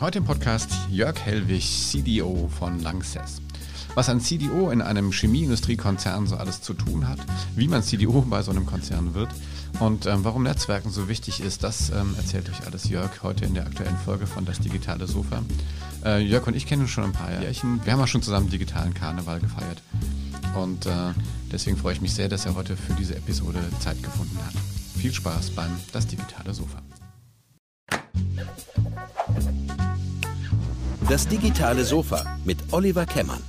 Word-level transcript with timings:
Heute 0.00 0.18
im 0.18 0.24
Podcast 0.24 0.70
Jörg 0.90 1.18
Hellwig, 1.24 1.64
CDO 1.64 2.48
von 2.48 2.80
Lanxess. 2.80 3.40
Was 3.94 4.08
ein 4.08 4.20
CDO 4.20 4.70
in 4.70 4.82
einem 4.82 5.12
Chemieindustriekonzern 5.12 6.26
so 6.26 6.36
alles 6.36 6.60
zu 6.60 6.74
tun 6.74 7.08
hat, 7.08 7.20
wie 7.54 7.68
man 7.68 7.82
CDO 7.82 8.22
bei 8.28 8.42
so 8.42 8.50
einem 8.50 8.66
Konzern 8.66 9.14
wird 9.14 9.28
und 9.78 10.06
ähm, 10.06 10.24
warum 10.24 10.42
Netzwerken 10.42 10.90
so 10.90 11.08
wichtig 11.08 11.40
ist, 11.40 11.62
das 11.62 11.90
ähm, 11.90 12.14
erzählt 12.16 12.50
euch 12.50 12.66
alles 12.66 12.88
Jörg 12.88 13.22
heute 13.22 13.44
in 13.44 13.54
der 13.54 13.66
aktuellen 13.66 13.96
Folge 13.96 14.26
von 14.26 14.44
Das 14.44 14.58
Digitale 14.58 15.06
Sofa. 15.06 15.42
Äh, 16.04 16.22
Jörg 16.22 16.44
und 16.48 16.56
ich 16.56 16.66
kennen 16.66 16.82
uns 16.82 16.90
schon 16.90 17.04
ein 17.04 17.12
paar 17.12 17.30
Jährchen. 17.40 17.80
Wir 17.84 17.92
haben 17.92 18.00
auch 18.00 18.08
schon 18.08 18.22
zusammen 18.22 18.50
digitalen 18.50 18.94
Karneval 18.94 19.38
gefeiert. 19.38 19.80
Und 20.56 20.86
äh, 20.86 20.90
deswegen 21.52 21.76
freue 21.76 21.94
ich 21.94 22.00
mich 22.00 22.14
sehr, 22.14 22.28
dass 22.28 22.46
er 22.46 22.56
heute 22.56 22.76
für 22.76 22.94
diese 22.94 23.14
Episode 23.14 23.60
Zeit 23.78 24.02
gefunden 24.02 24.38
hat. 24.44 24.54
Viel 24.98 25.12
Spaß 25.12 25.50
beim 25.50 25.70
Das 25.92 26.06
Digitale 26.06 26.52
Sofa. 26.52 26.82
Das 31.08 31.28
digitale 31.28 31.84
Sofa 31.84 32.38
mit 32.46 32.58
Oliver 32.72 33.04
Kemmern. 33.04 33.42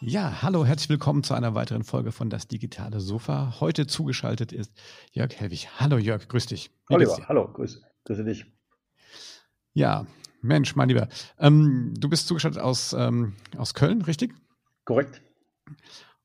Ja, 0.00 0.42
hallo, 0.42 0.66
herzlich 0.66 0.90
willkommen 0.90 1.22
zu 1.22 1.32
einer 1.32 1.54
weiteren 1.54 1.82
Folge 1.82 2.12
von 2.12 2.28
Das 2.28 2.46
digitale 2.46 3.00
Sofa. 3.00 3.60
Heute 3.60 3.86
zugeschaltet 3.86 4.52
ist 4.52 4.70
Jörg 5.12 5.34
Helwig. 5.34 5.68
Hallo 5.80 5.96
Jörg, 5.96 6.28
grüß 6.28 6.46
dich. 6.46 6.70
Wie 6.88 6.94
Oliver, 6.96 7.16
hallo, 7.26 7.48
grüße, 7.50 7.80
grüße 8.04 8.24
dich. 8.24 8.44
Ja, 9.72 10.06
Mensch, 10.42 10.76
mein 10.76 10.90
Lieber. 10.90 11.08
Ähm, 11.38 11.94
du 11.98 12.10
bist 12.10 12.28
zugeschaltet 12.28 12.60
aus, 12.60 12.92
ähm, 12.92 13.34
aus 13.56 13.72
Köln, 13.72 14.02
richtig? 14.02 14.34
Korrekt. 14.84 15.22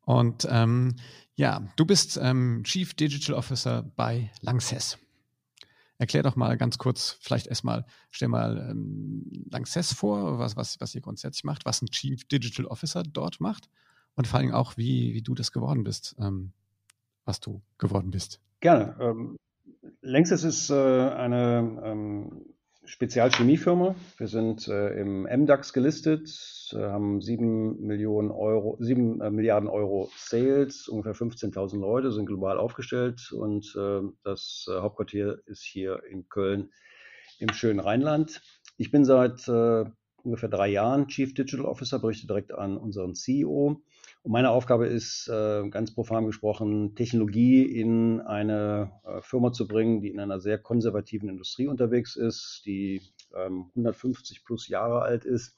Und 0.04 0.46
ähm, 0.50 0.98
ja, 1.36 1.62
du 1.78 1.86
bist 1.86 2.20
ähm, 2.22 2.64
Chief 2.66 2.94
Digital 2.96 3.36
Officer 3.36 3.84
bei 3.96 4.30
Lanxess. 4.42 4.98
Erklär 6.00 6.24
doch 6.24 6.38
mal 6.38 6.58
ganz 6.58 6.78
kurz, 6.78 7.18
vielleicht 7.20 7.48
erstmal, 7.48 7.86
stell 8.10 8.30
mal 8.30 8.70
ähm, 8.72 9.30
Lanxess 9.52 9.94
vor, 9.94 10.40
was, 10.40 10.56
was, 10.56 10.80
was 10.80 10.96
ihr 10.96 11.02
grundsätzlich 11.02 11.44
macht, 11.44 11.66
was 11.66 11.82
ein 11.82 11.90
Chief 11.90 12.26
Digital 12.26 12.66
Officer 12.66 13.04
dort 13.04 13.42
macht 13.42 13.70
und 14.16 14.26
vor 14.26 14.40
allem 14.40 14.54
auch, 14.54 14.78
wie, 14.78 15.14
wie 15.14 15.22
du 15.22 15.36
das 15.36 15.52
geworden 15.52 15.84
bist, 15.84 16.16
ähm, 16.18 16.54
was 17.26 17.42
du 17.42 17.62
geworden 17.78 18.12
bist. 18.12 18.40
Gerne. 18.62 18.96
Ähm, 19.00 19.36
Lanxess 20.02 20.44
ist 20.44 20.70
äh, 20.70 20.74
eine 20.74 21.82
ähm, 21.84 22.46
Spezialchemiefirma. 22.90 23.96
Wir 24.18 24.28
sind 24.28 24.68
äh, 24.68 25.00
im 25.00 25.22
MDAX 25.24 25.74
gelistet, 25.74 26.28
äh, 26.74 26.78
haben 26.78 27.22
7 27.22 27.80
Millionen 27.86 28.32
Euro, 28.32 28.78
7 28.80 29.22
äh, 29.22 29.30
Milliarden 29.30 29.70
Euro 29.70 30.10
Sales, 30.18 30.88
ungefähr 30.88 31.14
15.000 31.14 31.80
Leute, 31.80 32.12
sind 32.12 32.26
global 32.26 32.58
aufgestellt 32.58 33.32
und 33.32 33.76
äh, 33.78 34.02
das 34.24 34.66
äh, 34.68 34.80
Hauptquartier 34.82 35.38
ist 35.46 35.64
hier 35.64 36.02
in 36.10 36.28
Köln 36.30 36.72
im 37.38 37.54
schönen 37.54 37.80
Rheinland. 37.80 38.42
Ich 38.78 38.90
bin 38.90 39.06
seit 39.06 39.48
äh, 39.48 39.86
ungefähr 40.24 40.50
drei 40.50 40.70
Jahren 40.70 41.08
Chief 41.08 41.34
Digital 41.34 41.66
Officer, 41.66 42.00
berichte 42.00 42.28
direkt 42.28 42.52
an 42.52 42.78
unseren 42.78 43.16
CEO. 43.16 43.82
Und 44.22 44.32
meine 44.32 44.52
Aufgabe 44.52 44.88
ist, 44.88 45.28
äh, 45.30 45.68
ganz 45.70 45.94
profan 45.94 46.26
gesprochen, 46.26 46.96
Technologie 46.96 47.64
in 47.64 48.22
eine 48.22 48.92
äh, 49.06 49.22
Firma 49.22 49.52
zu 49.52 49.68
bringen, 49.68 50.02
die 50.02 50.10
in 50.10 50.20
einer 50.20 50.40
sehr 50.40 50.58
konservativen 50.58 51.30
Industrie 51.30 51.68
unterwegs 51.68 52.16
ist, 52.16 52.64
die 52.66 53.02
150 53.34 54.38
ähm, 54.38 54.44
plus 54.46 54.68
Jahre 54.68 55.02
alt 55.02 55.26
ist 55.26 55.56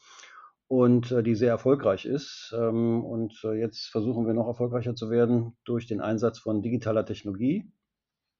und 0.68 1.12
äh, 1.12 1.24
die 1.24 1.36
sehr 1.36 1.50
erfolgreich 1.50 2.06
ist. 2.06 2.54
Ähm, 2.58 3.04
und 3.04 3.42
jetzt 3.44 3.88
versuchen 3.88 4.28
wir 4.28 4.34
noch 4.34 4.48
erfolgreicher 4.48 4.96
zu 4.96 5.10
werden 5.10 5.58
durch 5.66 5.88
den 5.88 6.02
Einsatz 6.02 6.40
von 6.40 6.62
digitaler 6.62 7.06
Technologie 7.06 7.72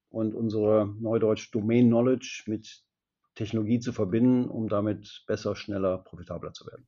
und 0.08 0.34
unsere 0.34 0.94
Neudeutsch 1.00 1.50
Domain 1.52 1.88
Knowledge 1.88 2.44
mit 2.46 2.84
Technologie 3.34 3.80
zu 3.80 3.92
verbinden, 3.92 4.48
um 4.48 4.68
damit 4.68 5.24
besser, 5.26 5.56
schneller, 5.56 5.98
profitabler 5.98 6.52
zu 6.52 6.66
werden. 6.66 6.86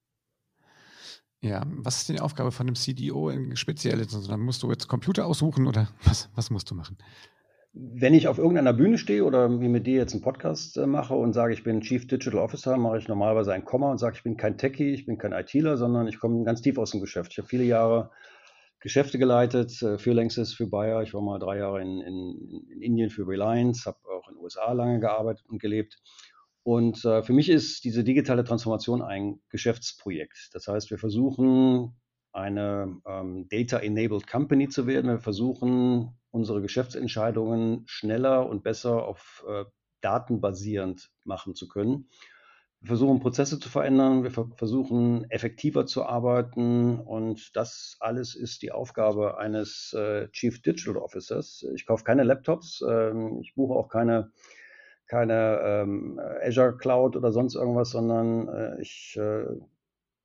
Ja, 1.45 1.63
was 1.67 1.99
ist 1.99 2.09
die 2.09 2.21
Aufgabe 2.21 2.53
von 2.53 2.67
einem 2.67 2.75
CDO 2.75 3.31
speziell? 3.55 3.99
Also, 3.99 4.27
dann 4.27 4.41
musst 4.41 4.63
du 4.63 4.71
jetzt 4.71 4.89
Computer 4.89 5.27
aussuchen 5.27 5.67
oder 5.67 5.89
was, 6.05 6.31
was 6.35 6.51
musst 6.51 6.71
du 6.71 6.75
machen? 6.75 6.97
Wenn 7.75 8.15
ich 8.15 8.29
auf 8.29 8.39
irgendeiner 8.39 8.73
Bühne 8.73 8.99
stehe 8.99 9.25
oder 9.25 9.61
wie 9.61 9.69
mit 9.69 9.87
dir 9.87 9.97
jetzt 9.97 10.15
einen 10.15 10.23
Podcast 10.23 10.77
äh, 10.77 10.87
mache 10.87 11.15
und 11.15 11.33
sage, 11.33 11.53
ich 11.53 11.65
bin 11.65 11.83
Chief 11.83 12.07
Digital 12.07 12.39
Officer, 12.39 12.77
mache 12.79 12.99
ich 12.99 13.09
normalerweise 13.09 13.53
ein 13.53 13.65
Komma 13.65 13.91
und 13.91 13.99
sage, 13.99 14.17
ich 14.17 14.23
bin 14.23 14.37
kein 14.37 14.57
Techie, 14.57 14.95
ich 14.95 15.05
bin 15.05 15.19
kein 15.19 15.33
ITler, 15.33 15.77
sondern 15.77 16.07
ich 16.07 16.19
komme 16.19 16.45
ganz 16.45 16.63
tief 16.63 16.79
aus 16.79 16.93
dem 16.93 17.01
Geschäft. 17.01 17.33
Ich 17.33 17.39
habe 17.39 17.49
viele 17.49 17.65
Jahre 17.65 18.11
Geschäfte 18.81 19.19
geleitet, 19.19 19.83
äh, 19.83 19.99
für 19.99 20.13
Längstes, 20.13 20.55
für 20.55 20.67
Bayer. 20.67 21.03
Ich 21.03 21.13
war 21.13 21.21
mal 21.21 21.39
drei 21.39 21.59
Jahre 21.59 21.83
in, 21.83 22.01
in, 22.01 22.65
in 22.71 22.81
Indien 22.81 23.11
für 23.11 23.27
Reliance, 23.27 23.85
habe 23.87 23.99
auch 24.09 24.29
in 24.29 24.37
den 24.37 24.43
USA 24.43 24.73
lange 24.73 25.01
gearbeitet 25.01 25.45
und 25.49 25.59
gelebt 25.61 25.99
und 26.65 27.05
äh, 27.05 27.23
für 27.23 27.35
mich 27.35 27.51
ist 27.51 27.85
diese 27.85 28.05
digitale 28.05 28.43
Transformation 28.43 29.03
ein 29.03 29.41
Geschäftsprojekt. 29.51 30.49
Das 30.55 30.67
heißt, 30.67 30.91
wir 30.91 30.99
versuchen, 30.99 31.95
eine 32.33 33.01
ähm, 33.07 33.47
Data-Enabled 33.51 34.27
Company 34.27 34.69
zu 34.71 34.87
werden. 34.87 35.11
Wir 35.11 35.19
versuchen, 35.19 36.19
unsere 36.31 36.63
Geschäftsentscheidungen 36.63 37.83
schneller 37.87 38.49
und 38.49 38.65
besser 38.65 39.07
auf 39.07 39.45
äh, 39.47 39.65
Daten 40.01 40.41
basierend 40.41 41.11
machen 41.23 41.55
zu 41.55 41.69
können. 41.69 42.09
Wir 42.81 42.89
versuchen, 42.89 43.21
Prozesse 43.21 43.59
zu 43.59 43.69
verändern. 43.69 44.25
Wir 44.25 44.31
versuchen, 44.31 45.31
effektiver 45.31 45.85
zu 45.85 46.05
arbeiten. 46.05 46.99
Und 46.99 47.55
das 47.57 47.99
alles 48.01 48.35
ist 48.35 48.63
die 48.63 48.73
Aufgabe 48.73 49.37
eines 49.37 49.93
äh, 49.93 50.29
Chief 50.31 50.63
Digital 50.63 50.97
Officers. 50.97 51.65
Ich 51.75 51.85
kaufe 51.85 52.05
keine 52.05 52.25
Laptops. 52.25 52.83
Ähm, 52.89 53.41
ich 53.43 53.55
buche 53.55 53.75
auch 53.75 53.89
keine 53.89 54.33
keine 55.07 55.61
ähm, 55.63 56.21
Azure 56.43 56.77
Cloud 56.77 57.17
oder 57.17 57.33
sonst 57.33 57.55
irgendwas, 57.55 57.91
sondern 57.91 58.49
äh, 58.49 58.81
ich 58.81 59.19
äh, 59.21 59.45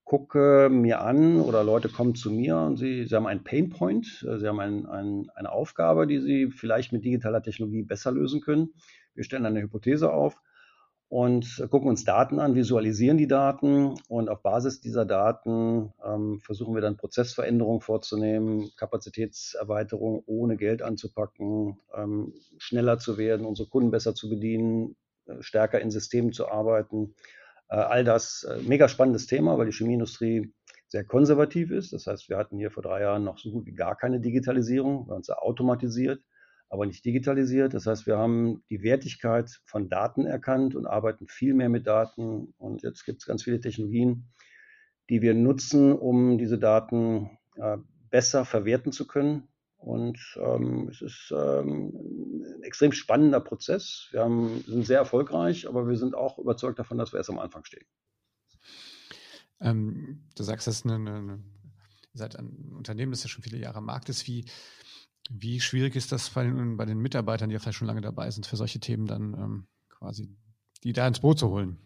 gucke 0.03 0.69
mir 0.71 1.01
an 1.01 1.39
oder 1.39 1.63
Leute 1.63 1.89
kommen 1.89 2.15
zu 2.15 2.31
mir 2.31 2.57
und 2.57 2.77
sie, 2.77 3.05
sie 3.05 3.15
haben 3.15 3.27
einen 3.27 3.43
Pain 3.43 3.69
Point, 3.69 4.25
äh, 4.27 4.39
sie 4.39 4.47
haben 4.47 4.59
ein, 4.59 4.85
ein, 4.87 5.29
eine 5.35 5.51
Aufgabe, 5.51 6.07
die 6.07 6.19
sie 6.19 6.49
vielleicht 6.49 6.91
mit 6.91 7.05
digitaler 7.05 7.43
Technologie 7.43 7.83
besser 7.83 8.11
lösen 8.11 8.41
können. 8.41 8.73
Wir 9.13 9.23
stellen 9.23 9.45
eine 9.45 9.61
Hypothese 9.61 10.11
auf 10.11 10.41
und 11.09 11.67
gucken 11.71 11.89
uns 11.89 12.05
Daten 12.05 12.39
an, 12.39 12.53
visualisieren 12.53 13.17
die 13.17 13.27
Daten 13.27 13.95
und 14.07 14.29
auf 14.29 14.43
Basis 14.43 14.79
dieser 14.79 15.05
Daten 15.05 15.91
ähm, 16.05 16.39
versuchen 16.39 16.75
wir 16.75 16.81
dann 16.81 16.97
Prozessveränderungen 16.97 17.81
vorzunehmen, 17.81 18.69
Kapazitätserweiterung 18.77 20.21
ohne 20.27 20.55
Geld 20.55 20.83
anzupacken, 20.83 21.79
ähm, 21.95 22.33
schneller 22.59 22.99
zu 22.99 23.17
werden, 23.17 23.47
unsere 23.47 23.67
Kunden 23.67 23.89
besser 23.89 24.13
zu 24.13 24.29
bedienen, 24.29 24.95
äh, 25.25 25.41
stärker 25.41 25.81
in 25.81 25.89
Systemen 25.89 26.31
zu 26.31 26.47
arbeiten. 26.47 27.15
Äh, 27.69 27.77
all 27.77 28.03
das 28.03 28.43
äh, 28.43 28.61
mega 28.61 28.87
spannendes 28.87 29.25
Thema, 29.25 29.57
weil 29.57 29.65
die 29.65 29.75
Chemieindustrie 29.75 30.53
sehr 30.89 31.05
konservativ 31.05 31.71
ist. 31.71 31.91
Das 31.91 32.05
heißt, 32.05 32.29
wir 32.29 32.37
hatten 32.37 32.57
hier 32.57 32.69
vor 32.69 32.83
drei 32.83 33.01
Jahren 33.01 33.23
noch 33.23 33.39
so 33.39 33.49
gut 33.49 33.65
wie 33.65 33.73
gar 33.73 33.95
keine 33.95 34.19
Digitalisierung, 34.19 35.07
wir 35.07 35.11
haben 35.11 35.17
uns 35.17 35.31
automatisiert 35.31 36.21
aber 36.69 36.85
nicht 36.85 37.03
digitalisiert. 37.03 37.73
Das 37.73 37.87
heißt, 37.87 38.05
wir 38.05 38.17
haben 38.17 38.63
die 38.69 38.83
Wertigkeit 38.83 39.59
von 39.65 39.89
Daten 39.89 40.25
erkannt 40.25 40.75
und 40.75 40.85
arbeiten 40.85 41.27
viel 41.27 41.53
mehr 41.53 41.69
mit 41.69 41.87
Daten. 41.87 42.53
Und 42.57 42.83
jetzt 42.83 43.05
gibt 43.05 43.21
es 43.21 43.25
ganz 43.25 43.43
viele 43.43 43.59
Technologien, 43.59 44.29
die 45.09 45.21
wir 45.21 45.33
nutzen, 45.33 45.93
um 45.93 46.37
diese 46.37 46.59
Daten 46.59 47.31
äh, 47.55 47.77
besser 48.11 48.45
verwerten 48.45 48.91
zu 48.91 49.07
können. 49.07 49.47
Und 49.77 50.19
ähm, 50.39 50.89
es 50.89 51.01
ist 51.01 51.33
ähm, 51.35 51.91
ein 52.57 52.63
extrem 52.63 52.91
spannender 52.91 53.39
Prozess. 53.39 54.09
Wir 54.11 54.21
haben, 54.21 54.61
sind 54.67 54.85
sehr 54.85 54.99
erfolgreich, 54.99 55.67
aber 55.67 55.87
wir 55.87 55.97
sind 55.97 56.15
auch 56.15 56.37
überzeugt 56.37 56.77
davon, 56.77 56.97
dass 56.97 57.13
wir 57.13 57.17
erst 57.17 57.29
am 57.29 57.39
Anfang 57.39 57.65
stehen. 57.65 57.85
Ähm, 59.61 60.27
du 60.35 60.43
sagst, 60.43 60.67
das 60.67 60.77
ist 60.77 60.85
eine, 60.85 60.95
eine, 60.95 61.43
ihr 62.13 62.39
ein 62.39 62.73
Unternehmen, 62.75 63.11
das 63.11 63.23
ja 63.23 63.29
schon 63.29 63.43
viele 63.43 63.57
Jahre 63.57 63.77
am 63.77 63.85
Markt 63.85 64.09
ist. 64.09 64.27
Wie, 64.27 64.45
wie 65.29 65.59
schwierig 65.59 65.95
ist 65.95 66.11
das 66.11 66.29
bei 66.31 66.43
den, 66.43 66.75
bei 66.77 66.85
den 66.85 66.99
Mitarbeitern, 66.99 67.49
die 67.49 67.53
ja 67.53 67.59
vielleicht 67.59 67.77
schon 67.77 67.87
lange 67.87 68.01
dabei 68.01 68.29
sind, 68.31 68.45
für 68.45 68.57
solche 68.57 68.79
Themen 68.79 69.05
dann 69.05 69.33
ähm, 69.33 69.67
quasi 69.89 70.35
die 70.83 70.93
da 70.93 71.07
ins 71.07 71.19
Boot 71.19 71.39
zu 71.39 71.49
holen? 71.49 71.77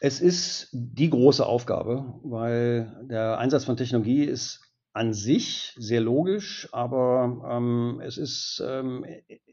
Es 0.00 0.20
ist 0.20 0.68
die 0.72 1.10
große 1.10 1.44
Aufgabe, 1.44 2.20
weil 2.22 3.06
der 3.10 3.38
Einsatz 3.38 3.64
von 3.64 3.76
Technologie 3.76 4.24
ist 4.24 4.60
an 4.92 5.12
sich 5.12 5.74
sehr 5.76 6.00
logisch, 6.00 6.68
aber 6.72 7.46
ähm, 7.50 8.00
es 8.04 8.16
ist 8.16 8.62
ähm, 8.66 9.04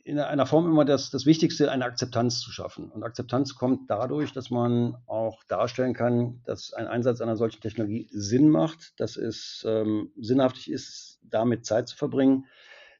in 0.04 0.20
einer 0.20 0.46
Form 0.46 0.66
immer 0.66 0.86
das, 0.86 1.10
das 1.10 1.26
Wichtigste, 1.26 1.72
eine 1.72 1.86
Akzeptanz 1.86 2.40
zu 2.40 2.52
schaffen. 2.52 2.90
Und 2.92 3.04
Akzeptanz 3.04 3.56
kommt 3.56 3.90
dadurch, 3.90 4.34
dass 4.34 4.50
man 4.50 4.96
auch 5.08 5.44
darstellen 5.44 5.94
kann, 5.94 6.42
dass 6.46 6.74
ein 6.74 6.88
Einsatz 6.88 7.22
einer 7.22 7.36
solchen 7.36 7.62
Technologie 7.62 8.08
Sinn 8.12 8.50
macht, 8.50 9.00
dass 9.00 9.18
es 9.18 9.64
ähm, 9.68 10.12
sinnhaftig 10.20 10.72
ist, 10.72 11.15
damit 11.30 11.66
Zeit 11.66 11.88
zu 11.88 11.98
verbringen, 11.98 12.46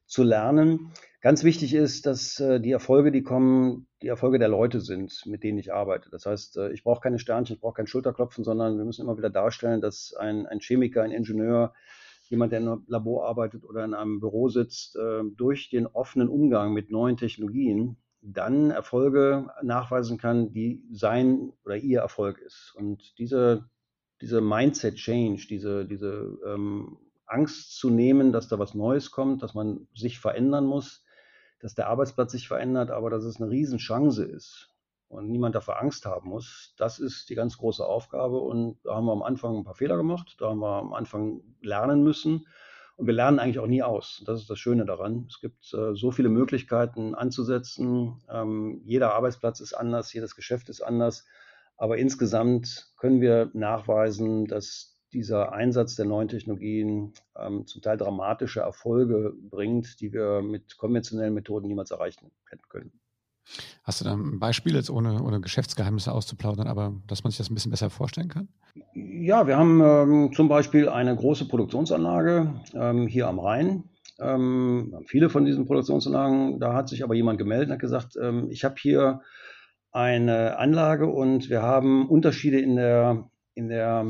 zu 0.06 0.24
lernen. 0.24 0.92
Ganz 1.22 1.44
wichtig 1.44 1.74
ist, 1.74 2.06
dass 2.06 2.40
äh, 2.40 2.60
die 2.60 2.72
Erfolge, 2.72 3.12
die 3.12 3.24
kommen, 3.24 3.88
die 4.04 4.08
Erfolge 4.08 4.38
der 4.38 4.48
Leute 4.48 4.80
sind, 4.80 5.24
mit 5.26 5.44
denen 5.44 5.58
ich 5.58 5.74
arbeite. 5.74 6.10
Das 6.12 6.26
heißt, 6.28 6.58
äh, 6.58 6.72
ich 6.72 6.84
brauche 6.84 7.02
keine 7.02 7.18
Sternchen, 7.18 7.56
ich 7.56 7.62
brauche 7.62 7.78
kein 7.78 7.88
Schulterklopfen, 7.88 8.44
sondern 8.44 8.78
wir 8.78 8.86
müssen 8.86 9.02
immer 9.02 9.18
wieder 9.18 9.32
darstellen, 9.32 9.82
dass 9.82 10.14
ein, 10.14 10.46
ein 10.46 10.60
Chemiker, 10.60 11.02
ein 11.02 11.12
Ingenieur, 11.12 11.74
jemand, 12.30 12.52
der 12.52 12.60
einem 12.60 12.84
Labor 12.88 13.28
arbeitet 13.28 13.64
oder 13.64 13.84
in 13.86 13.94
einem 13.94 14.20
Büro 14.20 14.50
sitzt, 14.50 14.96
äh, 14.98 15.24
durch 15.36 15.70
den 15.70 15.88
offenen 15.88 16.30
Umgang 16.30 16.74
mit 16.74 16.92
neuen 16.92 17.18
Technologien 17.18 17.98
dann 18.22 18.72
Erfolge 18.72 19.48
nachweisen 19.62 20.18
kann, 20.18 20.52
die 20.52 20.84
sein 20.92 21.52
oder 21.64 21.78
ihr 21.78 22.00
Erfolg 22.00 22.40
ist. 22.40 22.74
Und 22.76 23.18
diese, 23.20 23.70
diese 24.22 24.42
Mindset 24.42 24.96
Change, 24.96 25.46
diese, 25.48 25.86
diese 25.86 26.38
ähm, 26.46 26.98
Angst 27.26 27.78
zu 27.78 27.90
nehmen, 27.90 28.32
dass 28.32 28.48
da 28.48 28.60
was 28.60 28.74
Neues 28.74 29.12
kommt, 29.12 29.44
dass 29.44 29.54
man 29.54 29.88
sich 29.94 30.20
verändern 30.20 30.66
muss, 30.66 31.04
dass 31.60 31.76
der 31.76 31.88
Arbeitsplatz 31.88 32.32
sich 32.32 32.48
verändert, 32.48 32.92
aber 32.92 33.10
dass 33.10 33.24
es 33.24 33.42
eine 33.42 33.50
Riesenchance 33.50 34.24
ist 34.24 34.70
und 35.08 35.30
niemand 35.30 35.56
dafür 35.56 35.80
Angst 35.80 36.06
haben 36.06 36.30
muss, 36.30 36.74
das 36.78 37.00
ist 37.00 37.30
die 37.30 37.36
ganz 37.36 37.58
große 37.58 37.86
Aufgabe. 37.86 38.40
Und 38.40 38.78
da 38.84 38.96
haben 38.96 39.06
wir 39.06 39.14
am 39.14 39.24
Anfang 39.24 39.58
ein 39.58 39.64
paar 39.64 39.76
Fehler 39.76 39.98
gemacht, 39.98 40.36
da 40.40 40.50
haben 40.50 40.60
wir 40.60 40.80
am 40.80 40.94
Anfang 40.94 41.42
lernen 41.62 42.04
müssen. 42.04 42.48
Und 42.98 43.08
wir 43.08 43.14
lernen 43.14 43.40
eigentlich 43.40 43.60
auch 43.60 43.68
nie 43.68 43.84
aus. 43.84 44.24
Das 44.26 44.40
ist 44.40 44.50
das 44.50 44.58
Schöne 44.58 44.86
daran. 44.86 45.26
Es 45.28 45.42
gibt 45.42 45.74
äh, 45.74 45.96
so 45.96 46.12
viele 46.12 46.30
Möglichkeiten 46.30 47.14
anzusetzen. 47.14 48.22
Ähm, 48.30 48.82
jeder 48.86 49.14
Arbeitsplatz 49.14 49.60
ist 49.60 49.74
anders, 49.74 50.14
jedes 50.14 50.36
Geschäft 50.36 50.70
ist 50.70 50.82
anders. 50.82 51.26
Aber 51.76 51.98
insgesamt 51.98 52.94
können 52.96 53.20
wir 53.20 53.50
nachweisen, 53.54 54.46
dass 54.48 54.95
dieser 55.16 55.54
Einsatz 55.54 55.96
der 55.96 56.06
neuen 56.06 56.28
Technologien 56.28 57.14
ähm, 57.40 57.66
zum 57.66 57.82
Teil 57.82 57.98
dramatische 57.98 58.60
Erfolge 58.60 59.34
bringt, 59.50 60.02
die 60.02 60.12
wir 60.12 60.42
mit 60.42 60.78
konventionellen 60.78 61.34
Methoden 61.34 61.68
niemals 61.68 61.92
erreichen 61.92 62.32
hätten 62.50 62.68
können. 62.70 62.92
Hast 63.84 64.02
du 64.02 64.06
da 64.06 64.14
ein 64.14 64.40
Beispiel, 64.40 64.76
jetzt 64.76 64.90
ohne, 64.90 65.24
ohne 65.24 65.40
Geschäftsgeheimnisse 65.40 66.12
auszuplaudern, 66.12 66.68
aber 66.68 66.94
dass 67.08 67.24
man 67.24 67.32
sich 67.32 67.38
das 67.38 67.50
ein 67.50 67.54
bisschen 67.54 67.72
besser 67.72 67.90
vorstellen 67.90 68.28
kann? 68.28 68.50
Ja, 68.94 69.48
wir 69.48 69.58
haben 69.58 69.82
ähm, 69.82 70.34
zum 70.34 70.50
Beispiel 70.50 70.90
eine 70.90 71.16
große 71.16 71.48
Produktionsanlage 71.48 72.62
ähm, 72.74 73.08
hier 73.08 73.28
am 73.28 73.40
Rhein. 73.40 73.84
Ähm, 74.20 74.92
haben 74.94 75.06
viele 75.06 75.30
von 75.30 75.46
diesen 75.46 75.66
Produktionsanlagen. 75.66 76.60
Da 76.60 76.74
hat 76.74 76.90
sich 76.90 77.04
aber 77.04 77.16
jemand 77.16 77.38
gemeldet 77.38 77.68
und 77.68 77.74
hat 77.74 77.80
gesagt, 77.80 78.18
ähm, 78.22 78.50
ich 78.50 78.64
habe 78.64 78.76
hier 78.78 79.22
eine 79.92 80.58
Anlage 80.58 81.08
und 81.08 81.50
wir 81.50 81.62
haben 81.62 82.10
Unterschiede 82.10 82.60
in 82.60 82.76
der, 82.76 83.30
in 83.54 83.70
der 83.70 84.06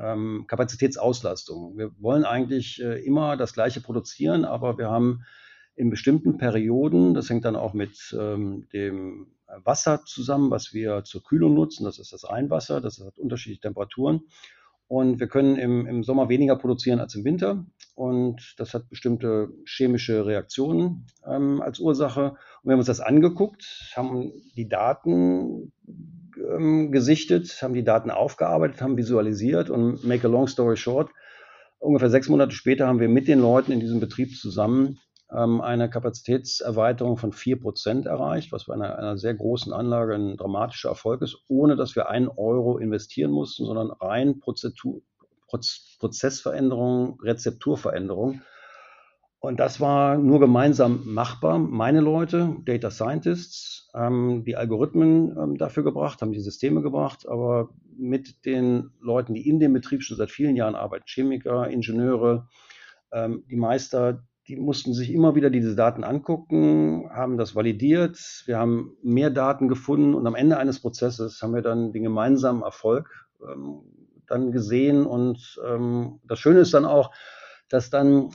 ähm, 0.00 0.44
Kapazitätsauslastung. 0.46 1.76
Wir 1.76 1.90
wollen 2.00 2.24
eigentlich 2.24 2.82
äh, 2.82 3.04
immer 3.04 3.36
das 3.36 3.52
Gleiche 3.52 3.80
produzieren, 3.80 4.44
aber 4.44 4.78
wir 4.78 4.90
haben 4.90 5.24
in 5.76 5.90
bestimmten 5.90 6.36
Perioden, 6.36 7.14
das 7.14 7.30
hängt 7.30 7.44
dann 7.44 7.56
auch 7.56 7.74
mit 7.74 8.14
ähm, 8.18 8.68
dem 8.72 9.28
Wasser 9.64 10.04
zusammen, 10.04 10.50
was 10.50 10.72
wir 10.72 11.04
zur 11.04 11.22
Kühlung 11.22 11.54
nutzen, 11.54 11.84
das 11.84 11.98
ist 11.98 12.12
das 12.12 12.28
Rheinwasser, 12.28 12.80
das 12.80 13.00
hat 13.00 13.18
unterschiedliche 13.18 13.62
Temperaturen. 13.62 14.22
Und 14.90 15.20
wir 15.20 15.28
können 15.28 15.54
im, 15.56 15.86
im 15.86 16.02
Sommer 16.02 16.28
weniger 16.28 16.56
produzieren 16.56 16.98
als 16.98 17.14
im 17.14 17.24
Winter. 17.24 17.64
Und 17.94 18.54
das 18.58 18.74
hat 18.74 18.88
bestimmte 18.88 19.50
chemische 19.64 20.26
Reaktionen 20.26 21.06
ähm, 21.24 21.62
als 21.62 21.78
Ursache. 21.78 22.30
Und 22.30 22.64
wir 22.64 22.72
haben 22.72 22.80
uns 22.80 22.88
das 22.88 22.98
angeguckt, 22.98 23.92
haben 23.94 24.32
die 24.56 24.68
Daten 24.68 25.72
ähm, 26.40 26.92
gesichtet, 26.92 27.60
haben 27.62 27.74
die 27.74 27.84
Daten 27.84 28.10
aufgearbeitet, 28.10 28.80
haben 28.80 28.96
visualisiert 28.96 29.70
und 29.70 30.04
make 30.04 30.26
a 30.26 30.30
long 30.30 30.46
story 30.46 30.76
short, 30.76 31.10
ungefähr 31.78 32.10
sechs 32.10 32.28
Monate 32.28 32.52
später 32.52 32.86
haben 32.86 33.00
wir 33.00 33.08
mit 33.08 33.28
den 33.28 33.40
Leuten 33.40 33.72
in 33.72 33.80
diesem 33.80 34.00
Betrieb 34.00 34.36
zusammen 34.36 34.98
ähm, 35.32 35.60
eine 35.60 35.88
Kapazitätserweiterung 35.88 37.16
von 37.16 37.32
vier 37.32 37.60
Prozent 37.60 38.06
erreicht, 38.06 38.52
was 38.52 38.66
bei 38.66 38.74
einer, 38.74 38.98
einer, 38.98 39.16
sehr 39.16 39.34
großen 39.34 39.72
Anlage 39.72 40.14
ein 40.14 40.36
dramatischer 40.36 40.90
Erfolg 40.90 41.22
ist, 41.22 41.36
ohne 41.48 41.76
dass 41.76 41.96
wir 41.96 42.08
einen 42.08 42.28
Euro 42.28 42.78
investieren 42.78 43.30
mussten, 43.30 43.64
sondern 43.64 43.90
rein 43.90 44.40
Prozedur, 44.40 45.02
Prozessveränderung, 45.46 47.18
Rezepturveränderung. 47.22 48.42
Und 49.40 49.58
das 49.58 49.80
war 49.80 50.18
nur 50.18 50.38
gemeinsam 50.38 51.00
machbar. 51.06 51.58
Meine 51.58 52.00
Leute, 52.00 52.56
Data 52.66 52.90
Scientists, 52.90 53.88
haben 53.94 54.44
die 54.44 54.54
Algorithmen 54.54 55.34
ähm, 55.36 55.56
dafür 55.56 55.82
gebracht, 55.82 56.20
haben 56.20 56.32
die 56.32 56.40
Systeme 56.40 56.82
gebracht, 56.82 57.26
aber 57.26 57.70
mit 57.96 58.44
den 58.44 58.90
Leuten, 59.00 59.32
die 59.34 59.48
in 59.48 59.58
dem 59.58 59.72
Betrieb 59.72 60.02
schon 60.02 60.18
seit 60.18 60.30
vielen 60.30 60.56
Jahren 60.56 60.74
arbeiten, 60.74 61.06
Chemiker, 61.06 61.68
Ingenieure, 61.68 62.48
ähm, 63.12 63.44
die 63.50 63.56
Meister, 63.56 64.22
die 64.46 64.56
mussten 64.56 64.92
sich 64.92 65.10
immer 65.10 65.34
wieder 65.34 65.48
diese 65.48 65.74
Daten 65.74 66.04
angucken, 66.04 67.08
haben 67.10 67.38
das 67.38 67.56
validiert. 67.56 68.18
Wir 68.44 68.58
haben 68.58 68.96
mehr 69.02 69.30
Daten 69.30 69.68
gefunden 69.68 70.14
und 70.14 70.26
am 70.26 70.34
Ende 70.34 70.58
eines 70.58 70.80
Prozesses 70.80 71.40
haben 71.40 71.54
wir 71.54 71.62
dann 71.62 71.92
den 71.92 72.02
gemeinsamen 72.02 72.62
Erfolg 72.62 73.08
ähm, 73.42 73.80
dann 74.26 74.52
gesehen. 74.52 75.06
Und 75.06 75.58
das 76.24 76.38
Schöne 76.38 76.60
ist 76.60 76.72
dann 76.72 76.84
auch, 76.84 77.10
dass 77.68 77.90
dann 77.90 78.30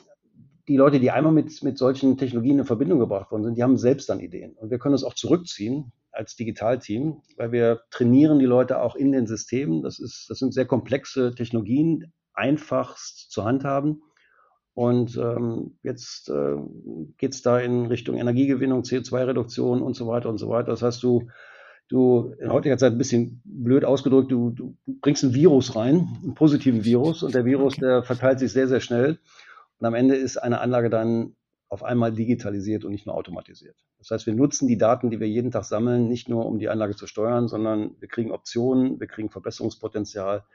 die 0.67 0.77
Leute, 0.77 0.99
die 0.99 1.11
einmal 1.11 1.33
mit, 1.33 1.61
mit 1.63 1.77
solchen 1.77 2.17
Technologien 2.17 2.59
in 2.59 2.65
Verbindung 2.65 2.99
gebracht 2.99 3.31
worden 3.31 3.43
sind, 3.43 3.57
die 3.57 3.63
haben 3.63 3.77
selbst 3.77 4.09
dann 4.09 4.19
Ideen. 4.19 4.53
Und 4.53 4.71
wir 4.71 4.79
können 4.79 4.93
das 4.93 5.03
auch 5.03 5.13
zurückziehen 5.13 5.91
als 6.11 6.35
Digitalteam, 6.35 7.21
weil 7.37 7.51
wir 7.51 7.81
trainieren 7.91 8.39
die 8.39 8.45
Leute 8.45 8.81
auch 8.81 8.95
in 8.95 9.11
den 9.11 9.27
Systemen. 9.27 9.83
Das, 9.83 9.99
ist, 9.99 10.27
das 10.29 10.39
sind 10.39 10.53
sehr 10.53 10.65
komplexe 10.65 11.35
Technologien, 11.35 12.13
einfachst 12.33 13.31
zu 13.31 13.43
handhaben. 13.43 14.01
Und 14.73 15.17
ähm, 15.17 15.77
jetzt 15.83 16.29
äh, 16.29 16.55
geht 17.17 17.33
es 17.33 17.41
da 17.41 17.59
in 17.59 17.85
Richtung 17.85 18.17
Energiegewinnung, 18.17 18.81
CO2-Reduktion 18.81 19.81
und 19.81 19.95
so 19.95 20.07
weiter 20.07 20.29
und 20.29 20.37
so 20.37 20.49
weiter. 20.49 20.71
Das 20.71 20.81
heißt, 20.81 21.01
du, 21.01 21.29
du 21.87 22.33
in 22.39 22.51
heutiger 22.51 22.77
Zeit 22.77 22.91
ein 22.91 22.97
bisschen 22.97 23.41
blöd 23.45 23.85
ausgedrückt, 23.85 24.31
du, 24.31 24.49
du 24.49 24.75
bringst 24.85 25.23
ein 25.23 25.33
Virus 25.33 25.75
rein, 25.77 26.17
einen 26.23 26.33
positiven 26.33 26.83
Virus, 26.83 27.23
und 27.23 27.33
der 27.33 27.45
Virus, 27.45 27.77
der 27.77 28.03
verteilt 28.03 28.39
sich 28.39 28.51
sehr, 28.51 28.67
sehr 28.67 28.81
schnell. 28.81 29.19
Und 29.79 29.85
am 29.85 29.93
Ende 29.93 30.15
ist 30.15 30.37
eine 30.37 30.61
Anlage 30.61 30.89
dann 30.89 31.35
auf 31.67 31.83
einmal 31.83 32.13
digitalisiert 32.13 32.85
und 32.85 32.91
nicht 32.91 33.05
nur 33.05 33.15
automatisiert. 33.15 33.75
Das 33.97 34.11
heißt, 34.11 34.25
wir 34.27 34.35
nutzen 34.35 34.67
die 34.67 34.77
Daten, 34.77 35.09
die 35.09 35.19
wir 35.19 35.27
jeden 35.27 35.51
Tag 35.51 35.65
sammeln, 35.65 36.07
nicht 36.07 36.29
nur 36.29 36.45
um 36.45 36.59
die 36.59 36.69
Anlage 36.69 36.95
zu 36.95 37.07
steuern, 37.07 37.47
sondern 37.47 37.99
wir 37.99 38.07
kriegen 38.07 38.31
Optionen, 38.31 38.99
wir 38.99 39.07
kriegen 39.07 39.29
Verbesserungspotenzial, 39.29 40.45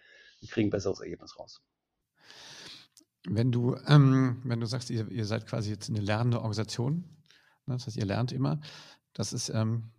wir 0.40 0.48
kriegen 0.48 0.70
besseres 0.70 1.00
Ergebnis 1.00 1.38
raus. 1.38 1.62
Wenn 3.28 3.52
du, 3.52 3.76
ähm, 3.86 4.40
wenn 4.44 4.60
du 4.60 4.66
sagst, 4.66 4.88
ihr, 4.90 5.10
ihr, 5.10 5.26
seid 5.26 5.46
quasi 5.46 5.70
jetzt 5.70 5.90
eine 5.90 6.00
lernende 6.00 6.38
Organisation, 6.38 7.04
ne, 7.66 7.74
das 7.74 7.86
heißt, 7.86 7.96
ihr 7.96 8.06
lernt 8.06 8.32
immer, 8.32 8.60
das 9.12 9.32
ist, 9.32 9.50
ähm, 9.50 9.90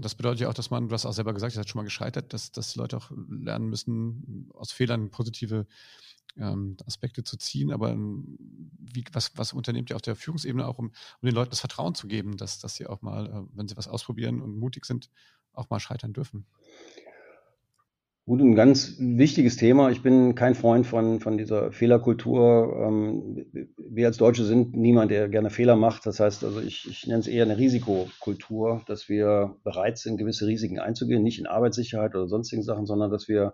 das 0.00 0.16
bedeutet 0.16 0.40
ja 0.40 0.48
auch, 0.48 0.54
dass 0.54 0.70
man, 0.70 0.88
du 0.88 0.94
hast 0.94 1.06
auch 1.06 1.12
selber 1.12 1.34
gesagt, 1.34 1.52
ihr 1.52 1.56
seid 1.56 1.68
schon 1.68 1.78
mal 1.78 1.84
gescheitert, 1.84 2.32
dass, 2.32 2.50
dass 2.50 2.74
Leute 2.74 2.96
auch 2.96 3.12
lernen 3.28 3.68
müssen, 3.68 4.48
aus 4.54 4.72
Fehlern 4.72 5.10
positive 5.10 5.66
ähm, 6.38 6.76
Aspekte 6.86 7.24
zu 7.24 7.36
ziehen. 7.36 7.72
Aber 7.72 7.90
ähm, 7.90 8.38
wie, 8.78 9.04
was, 9.12 9.32
was 9.36 9.52
unternehmt 9.52 9.90
ihr 9.90 9.96
auf 9.96 10.02
der 10.02 10.16
Führungsebene 10.16 10.66
auch, 10.66 10.78
um, 10.78 10.86
um 10.86 11.26
den 11.26 11.34
Leuten 11.34 11.50
das 11.50 11.60
Vertrauen 11.60 11.94
zu 11.94 12.06
geben, 12.06 12.36
dass, 12.36 12.58
dass 12.58 12.74
sie 12.74 12.86
auch 12.86 13.02
mal, 13.02 13.26
äh, 13.26 13.56
wenn 13.56 13.68
sie 13.68 13.76
was 13.76 13.88
ausprobieren 13.88 14.40
und 14.40 14.56
mutig 14.56 14.84
sind, 14.84 15.10
auch 15.52 15.70
mal 15.70 15.80
scheitern 15.80 16.12
dürfen? 16.12 16.46
Gut, 18.26 18.40
ein 18.40 18.54
ganz 18.54 18.96
wichtiges 18.98 19.56
Thema. 19.56 19.90
Ich 19.90 20.00
bin 20.00 20.34
kein 20.34 20.54
Freund 20.54 20.86
von, 20.86 21.20
von 21.20 21.36
dieser 21.36 21.72
Fehlerkultur. 21.72 22.74
Ähm, 22.86 23.44
wir 23.76 24.06
als 24.06 24.16
Deutsche 24.16 24.44
sind 24.44 24.74
niemand, 24.74 25.10
der 25.10 25.28
gerne 25.28 25.50
Fehler 25.50 25.76
macht. 25.76 26.06
Das 26.06 26.20
heißt, 26.20 26.42
also 26.42 26.58
ich, 26.60 26.88
ich 26.88 27.06
nenne 27.06 27.20
es 27.20 27.26
eher 27.26 27.44
eine 27.44 27.58
Risikokultur, 27.58 28.82
dass 28.86 29.10
wir 29.10 29.56
bereit 29.62 29.98
sind, 29.98 30.16
gewisse 30.16 30.46
Risiken 30.46 30.78
einzugehen, 30.78 31.22
nicht 31.22 31.38
in 31.38 31.46
Arbeitssicherheit 31.46 32.14
oder 32.14 32.26
sonstigen 32.26 32.62
Sachen, 32.62 32.86
sondern 32.86 33.10
dass 33.10 33.28
wir 33.28 33.52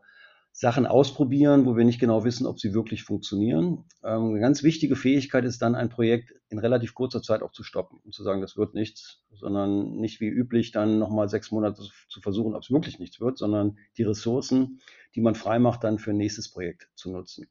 Sachen 0.52 0.86
ausprobieren, 0.86 1.64
wo 1.64 1.76
wir 1.76 1.84
nicht 1.84 2.00
genau 2.00 2.24
wissen, 2.24 2.46
ob 2.46 2.58
sie 2.58 2.74
wirklich 2.74 3.04
funktionieren. 3.04 3.84
Ähm, 4.04 4.30
eine 4.30 4.40
ganz 4.40 4.62
wichtige 4.62 4.96
Fähigkeit 4.96 5.44
ist 5.44 5.62
dann, 5.62 5.74
ein 5.74 5.88
Projekt 5.88 6.34
in 6.48 6.58
relativ 6.58 6.94
kurzer 6.94 7.22
Zeit 7.22 7.42
auch 7.42 7.52
zu 7.52 7.62
stoppen 7.62 8.00
und 8.04 8.12
zu 8.12 8.22
sagen, 8.22 8.40
das 8.40 8.56
wird 8.56 8.74
nichts, 8.74 9.22
sondern 9.32 9.96
nicht 9.96 10.20
wie 10.20 10.28
üblich 10.28 10.72
dann 10.72 10.98
nochmal 10.98 11.28
sechs 11.28 11.50
Monate 11.52 11.82
zu 12.08 12.20
versuchen, 12.20 12.54
ob 12.54 12.62
es 12.62 12.70
wirklich 12.70 12.98
nichts 12.98 13.20
wird, 13.20 13.38
sondern 13.38 13.78
die 13.96 14.02
Ressourcen, 14.02 14.80
die 15.14 15.20
man 15.20 15.34
freimacht, 15.34 15.84
dann 15.84 15.98
für 15.98 16.10
ein 16.10 16.16
nächstes 16.16 16.50
Projekt 16.50 16.88
zu 16.94 17.10
nutzen. 17.12 17.46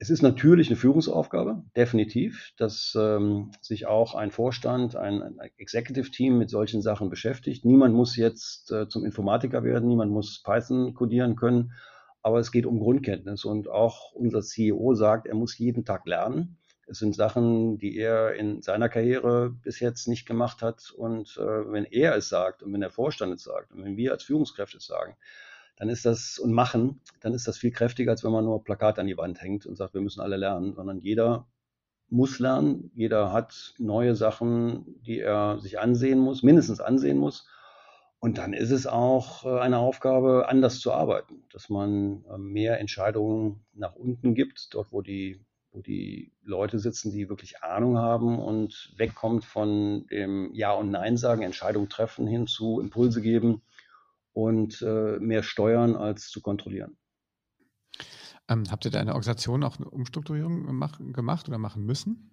Es 0.00 0.10
ist 0.10 0.22
natürlich 0.22 0.68
eine 0.68 0.76
Führungsaufgabe, 0.76 1.64
definitiv, 1.76 2.52
dass 2.56 2.96
ähm, 2.98 3.50
sich 3.60 3.86
auch 3.86 4.14
ein 4.14 4.30
Vorstand, 4.30 4.94
ein, 4.94 5.22
ein 5.22 5.50
Executive 5.56 6.10
Team 6.10 6.38
mit 6.38 6.50
solchen 6.50 6.82
Sachen 6.82 7.10
beschäftigt. 7.10 7.64
Niemand 7.64 7.94
muss 7.94 8.16
jetzt 8.16 8.70
äh, 8.70 8.88
zum 8.88 9.04
Informatiker 9.04 9.64
werden, 9.64 9.88
niemand 9.88 10.12
muss 10.12 10.40
Python 10.42 10.94
codieren 10.94 11.36
können 11.36 11.72
aber 12.28 12.40
es 12.40 12.52
geht 12.52 12.66
um 12.66 12.78
Grundkenntnis 12.78 13.46
und 13.46 13.70
auch 13.70 14.12
unser 14.12 14.42
CEO 14.42 14.94
sagt, 14.94 15.26
er 15.26 15.34
muss 15.34 15.56
jeden 15.56 15.86
Tag 15.86 16.06
lernen. 16.06 16.58
Es 16.86 16.98
sind 16.98 17.14
Sachen, 17.14 17.78
die 17.78 17.96
er 17.96 18.34
in 18.34 18.60
seiner 18.60 18.90
Karriere 18.90 19.48
bis 19.48 19.80
jetzt 19.80 20.08
nicht 20.08 20.26
gemacht 20.26 20.60
hat. 20.60 20.90
Und 20.94 21.38
äh, 21.38 21.72
wenn 21.72 21.86
er 21.86 22.16
es 22.16 22.28
sagt 22.28 22.62
und 22.62 22.74
wenn 22.74 22.82
der 22.82 22.90
Vorstand 22.90 23.32
es 23.32 23.44
sagt 23.44 23.72
und 23.72 23.82
wenn 23.82 23.96
wir 23.96 24.12
als 24.12 24.24
Führungskräfte 24.24 24.76
es 24.76 24.84
sagen, 24.84 25.16
dann 25.78 25.88
ist 25.88 26.04
das 26.04 26.38
und 26.38 26.52
machen, 26.52 27.00
dann 27.20 27.32
ist 27.32 27.48
das 27.48 27.56
viel 27.56 27.70
kräftiger, 27.70 28.10
als 28.10 28.22
wenn 28.24 28.32
man 28.32 28.44
nur 28.44 28.62
Plakat 28.62 28.98
an 28.98 29.06
die 29.06 29.16
Wand 29.16 29.40
hängt 29.40 29.64
und 29.64 29.76
sagt, 29.76 29.94
wir 29.94 30.02
müssen 30.02 30.20
alle 30.20 30.36
lernen, 30.36 30.74
sondern 30.74 30.98
jeder 30.98 31.48
muss 32.10 32.38
lernen, 32.40 32.90
jeder 32.94 33.32
hat 33.32 33.72
neue 33.78 34.14
Sachen, 34.14 35.00
die 35.00 35.20
er 35.20 35.60
sich 35.60 35.78
ansehen 35.78 36.18
muss, 36.18 36.42
mindestens 36.42 36.80
ansehen 36.80 37.16
muss 37.16 37.46
und 38.20 38.38
dann 38.38 38.52
ist 38.52 38.70
es 38.70 38.86
auch 38.86 39.44
äh, 39.44 39.60
eine 39.60 39.78
Aufgabe, 39.78 40.48
anders 40.48 40.80
zu 40.80 40.92
arbeiten, 40.92 41.44
dass 41.52 41.68
man 41.68 42.24
ähm, 42.32 42.52
mehr 42.52 42.80
Entscheidungen 42.80 43.64
nach 43.74 43.94
unten 43.94 44.34
gibt, 44.34 44.74
dort 44.74 44.92
wo 44.92 45.02
die, 45.02 45.44
wo 45.70 45.80
die 45.80 46.32
Leute 46.42 46.78
sitzen, 46.80 47.12
die 47.12 47.28
wirklich 47.28 47.62
Ahnung 47.62 47.98
haben 47.98 48.38
und 48.38 48.92
wegkommt 48.96 49.44
von 49.44 50.06
dem 50.08 50.52
Ja 50.52 50.72
und 50.72 50.90
Nein 50.90 51.16
sagen, 51.16 51.42
Entscheidungen 51.42 51.88
treffen 51.88 52.26
hin 52.26 52.46
zu 52.46 52.80
Impulse 52.80 53.22
geben 53.22 53.62
und 54.32 54.82
äh, 54.82 55.18
mehr 55.20 55.44
steuern 55.44 55.94
als 55.94 56.28
zu 56.28 56.40
kontrollieren. 56.40 56.96
Ähm, 58.48 58.64
habt 58.70 58.84
ihr 58.84 58.90
da 58.90 59.00
in 59.00 59.06
der 59.06 59.14
Organisation 59.14 59.62
auch 59.62 59.76
eine 59.76 59.88
Umstrukturierung 59.88 60.66
gemacht 61.12 61.48
oder 61.48 61.58
machen 61.58 61.84
müssen? 61.84 62.30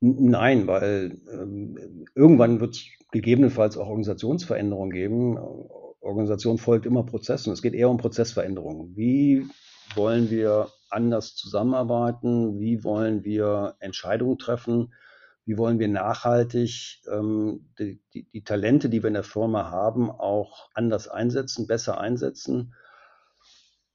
Nein, 0.00 0.66
weil 0.66 1.20
ähm, 1.32 2.06
irgendwann 2.14 2.60
wird 2.60 2.76
es 2.76 2.84
gegebenenfalls 3.10 3.76
auch 3.76 3.88
Organisationsveränderungen 3.88 4.90
geben. 4.90 5.38
Organisation 6.00 6.58
folgt 6.58 6.86
immer 6.86 7.04
Prozessen. 7.04 7.52
Es 7.52 7.62
geht 7.62 7.74
eher 7.74 7.90
um 7.90 7.96
Prozessveränderungen. 7.96 8.96
Wie 8.96 9.46
wollen 9.94 10.30
wir 10.30 10.68
anders 10.90 11.34
zusammenarbeiten? 11.34 12.60
Wie 12.60 12.84
wollen 12.84 13.24
wir 13.24 13.74
Entscheidungen 13.80 14.38
treffen? 14.38 14.92
Wie 15.44 15.58
wollen 15.58 15.78
wir 15.78 15.88
nachhaltig 15.88 17.00
ähm, 17.10 17.70
die, 17.78 18.00
die, 18.14 18.28
die 18.30 18.44
Talente, 18.44 18.90
die 18.90 19.02
wir 19.02 19.08
in 19.08 19.14
der 19.14 19.22
Firma 19.24 19.70
haben, 19.70 20.10
auch 20.10 20.68
anders 20.74 21.08
einsetzen, 21.08 21.66
besser 21.66 21.98
einsetzen? 21.98 22.74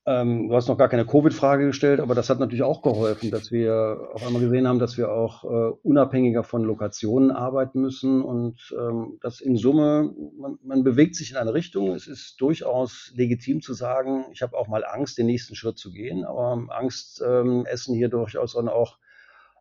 Ähm, 0.06 0.50
du 0.50 0.56
hast 0.56 0.68
noch 0.68 0.78
gar 0.78 0.90
keine 0.90 1.06
Covid-Frage 1.06 1.68
gestellt, 1.68 2.02
aber 2.02 2.14
das 2.14 2.30
hat 2.30 2.40
natürlich 2.40 2.64
auch 2.64 2.82
geholfen, 2.82 3.32
dass 3.32 3.52
wir 3.52 4.10
auf 4.14 4.26
einmal 4.26 4.42
gesehen 4.42 4.68
haben, 4.68 4.80
dass 4.80 4.98
wir 4.98 5.10
auch 5.10 5.46
äh, 5.46 5.74
unabhängiger 5.82 6.44
von 6.44 6.64
Lokationen 6.64 7.32
arbeiten 7.32 7.80
müssen 7.80 8.22
und 8.22 8.76
ähm, 8.78 9.18
das 9.22 9.40
in 9.40 9.56
Summe, 9.56 10.14
man, 10.38 10.60
man, 10.62 10.84
bewegt 10.84 11.16
sich 11.16 11.32
in 11.32 11.38
eine 11.38 11.54
Richtung. 11.54 11.94
Es 11.94 12.08
ist 12.08 12.42
durchaus 12.42 13.14
legitim 13.16 13.62
zu 13.62 13.74
sagen, 13.74 14.26
ich 14.34 14.42
habe 14.42 14.58
auch 14.58 14.68
mal 14.68 14.84
Angst, 14.84 15.18
den 15.18 15.28
nächsten 15.28 15.56
Schritt 15.56 15.78
zu 15.78 15.94
gehen, 15.94 16.26
aber 16.26 16.62
Angst 16.70 17.24
ähm, 17.26 17.66
essen 17.66 17.96
hier 17.96 18.10
durchaus 18.10 18.58
auch 18.58 18.98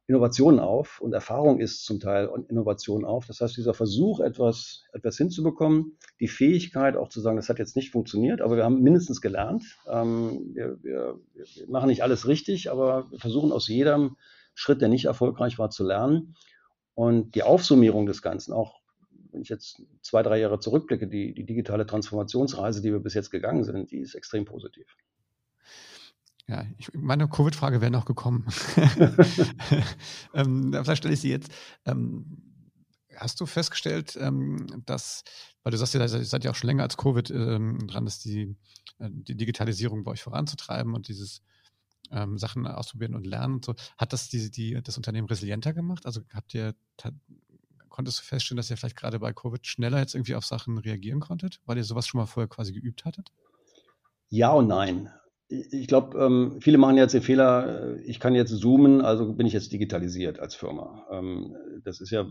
Innovation 0.09 0.59
auf 0.59 1.01
und 1.01 1.13
Erfahrung 1.13 1.61
ist 1.61 1.85
zum 1.85 2.01
Teil 2.01 2.29
Innovation 2.49 3.05
auf. 3.05 3.27
Das 3.27 3.41
heißt, 3.41 3.57
dieser 3.57 3.73
Versuch, 3.73 4.21
etwas, 4.21 4.85
etwas 4.93 5.17
hinzubekommen, 5.17 5.97
die 6.19 6.29
Fähigkeit 6.29 6.97
auch 6.97 7.09
zu 7.09 7.21
sagen, 7.21 7.37
das 7.37 7.49
hat 7.49 7.59
jetzt 7.59 7.77
nicht 7.77 7.91
funktioniert, 7.91 8.41
aber 8.41 8.57
wir 8.57 8.65
haben 8.65 8.83
mindestens 8.83 9.21
gelernt. 9.21 9.65
Ähm, 9.89 10.51
wir, 10.55 10.83
wir, 10.83 11.21
wir 11.33 11.69
machen 11.69 11.87
nicht 11.87 12.03
alles 12.03 12.27
richtig, 12.27 12.71
aber 12.71 13.11
wir 13.11 13.19
versuchen 13.21 13.53
aus 13.53 13.69
jedem 13.69 14.17
Schritt, 14.55 14.81
der 14.81 14.89
nicht 14.89 15.05
erfolgreich 15.05 15.59
war, 15.59 15.71
zu 15.71 15.85
lernen. 15.85 16.35
Und 16.95 17.35
die 17.35 17.43
Aufsummierung 17.43 18.07
des 18.07 18.23
Ganzen, 18.23 18.53
auch 18.53 18.83
wenn 19.31 19.43
ich 19.43 19.49
jetzt 19.49 19.83
zwei, 20.03 20.23
drei 20.23 20.39
Jahre 20.39 20.59
zurückblicke, 20.59 21.09
die, 21.09 21.33
die 21.33 21.47
digitale 21.47 21.87
Transformationsreise, 21.87 22.83
die 22.83 22.93
wir 22.93 23.01
bis 23.01 23.15
jetzt 23.15 23.31
gegangen 23.31 23.65
sind, 23.65 23.91
die 23.91 24.01
ist 24.01 24.15
extrem 24.15 24.45
positiv. 24.45 24.87
Ja, 26.49 26.65
ich, 26.77 26.93
meine 26.93 27.29
Covid-Frage 27.29 27.81
wäre 27.81 27.91
noch 27.91 28.05
gekommen. 28.05 28.47
ähm, 30.35 30.73
vielleicht 30.73 30.99
stelle 30.99 31.15
ich 31.15 31.21
sie 31.21 31.31
jetzt. 31.31 31.53
Ähm, 31.85 32.53
hast 33.17 33.41
du 33.41 33.47
festgestellt, 33.47 34.17
ähm, 34.21 34.83
dass, 34.85 35.25
weil 35.63 35.71
du 35.71 35.79
sagst, 35.79 35.95
ihr 35.95 36.09
seid 36.09 36.45
ja 36.45 36.51
auch 36.51 36.55
schon 36.55 36.69
länger 36.69 36.83
als 36.83 36.97
Covid 36.97 37.31
ähm, 37.31 37.87
dran, 37.87 38.05
dass 38.05 38.19
die, 38.19 38.57
äh, 38.99 39.09
die 39.11 39.37
Digitalisierung 39.37 40.03
bei 40.05 40.13
euch 40.13 40.23
voranzutreiben 40.23 40.95
und 40.95 41.09
dieses 41.09 41.43
ähm, 42.11 42.39
Sachen 42.39 42.67
ausprobieren 42.67 43.15
und 43.15 43.27
lernen 43.27 43.55
und 43.55 43.65
so. 43.65 43.75
Hat 43.97 44.13
das 44.13 44.29
die, 44.29 44.51
die, 44.51 44.83
das 44.83 44.97
Unternehmen 44.97 45.29
resilienter 45.29 45.73
gemacht? 45.73 46.07
Also 46.07 46.23
habt 46.35 46.55
ihr, 46.55 46.75
konntest 47.89 48.19
du 48.19 48.25
feststellen, 48.25 48.57
dass 48.57 48.71
ihr 48.71 48.77
vielleicht 48.77 48.97
gerade 48.97 49.21
bei 49.21 49.33
Covid 49.33 49.65
schneller 49.67 50.01
jetzt 50.01 50.15
irgendwie 50.15 50.35
auf 50.35 50.45
Sachen 50.45 50.79
reagieren 50.79 51.21
konntet, 51.21 51.61
weil 51.67 51.77
ihr 51.77 51.85
sowas 51.85 52.07
schon 52.07 52.19
mal 52.19 52.27
vorher 52.27 52.49
quasi 52.49 52.73
geübt 52.73 53.05
hattet? 53.05 53.31
Ja 54.29 54.51
und 54.51 54.67
nein 54.67 55.11
ich 55.53 55.87
glaube, 55.87 56.19
ähm, 56.19 56.59
viele 56.61 56.79
machen 56.79 56.97
jetzt 56.97 57.13
den 57.13 57.23
Fehler, 57.23 57.97
äh, 57.97 58.01
ich 58.03 58.21
kann 58.21 58.35
jetzt 58.35 58.57
zoomen, 58.57 59.03
also 59.03 59.33
bin 59.33 59.47
ich 59.47 59.53
jetzt 59.53 59.73
digitalisiert 59.73 60.41
als 60.41 60.55
Firma. 60.55 61.07
Ähm, 61.11 61.55
das 61.85 62.01
ist 62.01 62.11
ja 62.11 62.23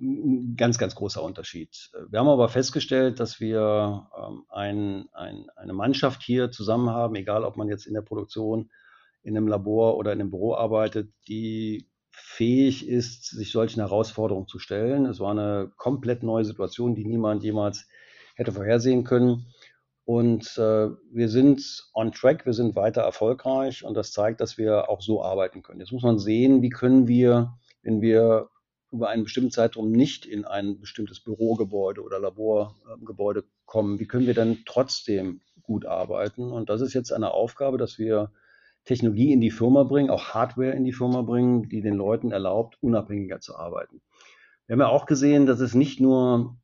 ein 0.00 0.54
ganz, 0.56 0.78
ganz 0.78 0.94
großer 0.94 1.22
Unterschied. 1.22 1.90
Wir 2.08 2.20
haben 2.20 2.28
aber 2.28 2.48
festgestellt, 2.48 3.20
dass 3.20 3.40
wir 3.40 4.08
ähm, 4.18 4.44
ein, 4.48 5.08
ein, 5.12 5.46
eine 5.56 5.74
Mannschaft 5.74 6.22
hier 6.22 6.50
zusammen 6.50 6.88
haben, 6.90 7.14
egal 7.16 7.44
ob 7.44 7.56
man 7.56 7.68
jetzt 7.68 7.86
in 7.86 7.94
der 7.94 8.02
Produktion, 8.02 8.70
in 9.22 9.36
einem 9.36 9.48
Labor 9.48 9.98
oder 9.98 10.12
in 10.12 10.20
einem 10.20 10.30
Büro 10.30 10.54
arbeitet, 10.54 11.12
die 11.28 11.90
fähig 12.10 12.88
ist, 12.88 13.26
sich 13.26 13.52
solchen 13.52 13.80
Herausforderungen 13.80 14.48
zu 14.48 14.58
stellen. 14.58 15.04
Es 15.04 15.20
war 15.20 15.32
eine 15.32 15.70
komplett 15.76 16.22
neue 16.22 16.44
Situation, 16.44 16.94
die 16.94 17.04
niemand 17.04 17.44
jemals 17.44 17.86
hätte 18.34 18.52
vorhersehen 18.52 19.04
können. 19.04 19.46
Und 20.04 20.56
äh, 20.58 20.88
wir 21.12 21.28
sind 21.28 21.90
on 21.94 22.12
track, 22.12 22.46
wir 22.46 22.52
sind 22.52 22.74
weiter 22.74 23.02
erfolgreich 23.02 23.84
und 23.84 23.94
das 23.94 24.12
zeigt, 24.12 24.40
dass 24.40 24.58
wir 24.58 24.88
auch 24.88 25.02
so 25.02 25.22
arbeiten 25.22 25.62
können. 25.62 25.80
Jetzt 25.80 25.92
muss 25.92 26.02
man 26.02 26.18
sehen, 26.18 26.62
wie 26.62 26.70
können 26.70 27.06
wir, 27.06 27.58
wenn 27.82 28.00
wir 28.00 28.48
über 28.90 29.08
einen 29.08 29.24
bestimmten 29.24 29.52
Zeitraum 29.52 29.92
nicht 29.92 30.26
in 30.26 30.44
ein 30.44 30.80
bestimmtes 30.80 31.20
Bürogebäude 31.20 32.02
oder 32.02 32.18
Laborgebäude 32.18 33.44
kommen, 33.64 34.00
wie 34.00 34.06
können 34.06 34.26
wir 34.26 34.34
dann 34.34 34.58
trotzdem 34.66 35.42
gut 35.62 35.86
arbeiten? 35.86 36.50
Und 36.50 36.70
das 36.70 36.80
ist 36.80 36.94
jetzt 36.94 37.12
eine 37.12 37.32
Aufgabe, 37.32 37.78
dass 37.78 37.98
wir 37.98 38.32
Technologie 38.84 39.32
in 39.32 39.40
die 39.40 39.50
Firma 39.50 39.84
bringen, 39.84 40.10
auch 40.10 40.34
Hardware 40.34 40.72
in 40.72 40.84
die 40.84 40.92
Firma 40.92 41.22
bringen, 41.22 41.68
die 41.68 41.82
den 41.82 41.94
Leuten 41.94 42.32
erlaubt, 42.32 42.78
unabhängiger 42.80 43.38
zu 43.38 43.56
arbeiten. 43.56 44.00
Wir 44.66 44.74
haben 44.74 44.80
ja 44.80 44.88
auch 44.88 45.06
gesehen, 45.06 45.46
dass 45.46 45.60
es 45.60 45.74
nicht 45.74 46.00
nur 46.00 46.56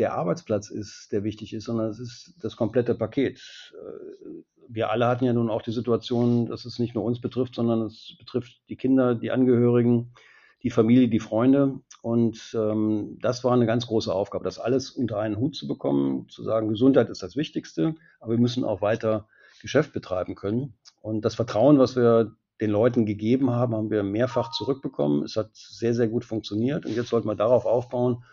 der 0.00 0.14
Arbeitsplatz 0.14 0.70
ist, 0.70 1.12
der 1.12 1.24
wichtig 1.24 1.52
ist, 1.52 1.64
sondern 1.64 1.90
es 1.90 2.00
ist 2.00 2.34
das 2.42 2.56
komplette 2.56 2.94
Paket. 2.94 3.38
Äh, 3.74 4.42
wir 4.68 4.90
alle 4.90 5.06
hatten 5.06 5.26
ja 5.26 5.32
nun 5.32 5.50
auch 5.50 5.62
die 5.62 5.72
Situation, 5.72 6.46
dass 6.46 6.64
es 6.64 6.78
nicht 6.78 6.94
nur 6.94 7.04
uns 7.04 7.20
betrifft, 7.20 7.54
sondern 7.54 7.82
es 7.82 8.14
betrifft 8.18 8.62
die 8.68 8.76
Kinder, 8.76 9.14
die 9.14 9.30
Angehörigen, 9.30 10.12
die 10.62 10.70
Familie, 10.70 11.08
die 11.08 11.20
Freunde. 11.20 11.80
Und 12.02 12.56
ähm, 12.58 13.18
das 13.20 13.44
war 13.44 13.52
eine 13.52 13.66
ganz 13.66 13.86
große 13.86 14.12
Aufgabe, 14.12 14.44
das 14.44 14.58
alles 14.58 14.90
unter 14.90 15.18
einen 15.18 15.36
Hut 15.36 15.54
zu 15.54 15.68
bekommen, 15.68 16.28
zu 16.28 16.42
sagen, 16.42 16.68
Gesundheit 16.68 17.10
ist 17.10 17.22
das 17.22 17.36
Wichtigste, 17.36 17.94
aber 18.20 18.32
wir 18.32 18.38
müssen 18.38 18.64
auch 18.64 18.80
weiter 18.80 19.28
Geschäft 19.60 19.92
betreiben 19.92 20.34
können. 20.34 20.74
Und 21.02 21.24
das 21.24 21.34
Vertrauen, 21.34 21.78
was 21.78 21.94
wir 21.94 22.36
den 22.60 22.70
Leuten 22.70 23.04
gegeben 23.04 23.50
haben, 23.50 23.74
haben 23.74 23.90
wir 23.90 24.02
mehrfach 24.02 24.50
zurückbekommen. 24.50 25.24
Es 25.24 25.36
hat 25.36 25.50
sehr, 25.52 25.94
sehr 25.94 26.08
gut 26.08 26.24
funktioniert. 26.24 26.86
Und 26.86 26.94
jetzt 26.94 27.08
sollten 27.08 27.28
wir 27.28 27.34
darauf 27.34 27.66
aufbauen 27.66 28.24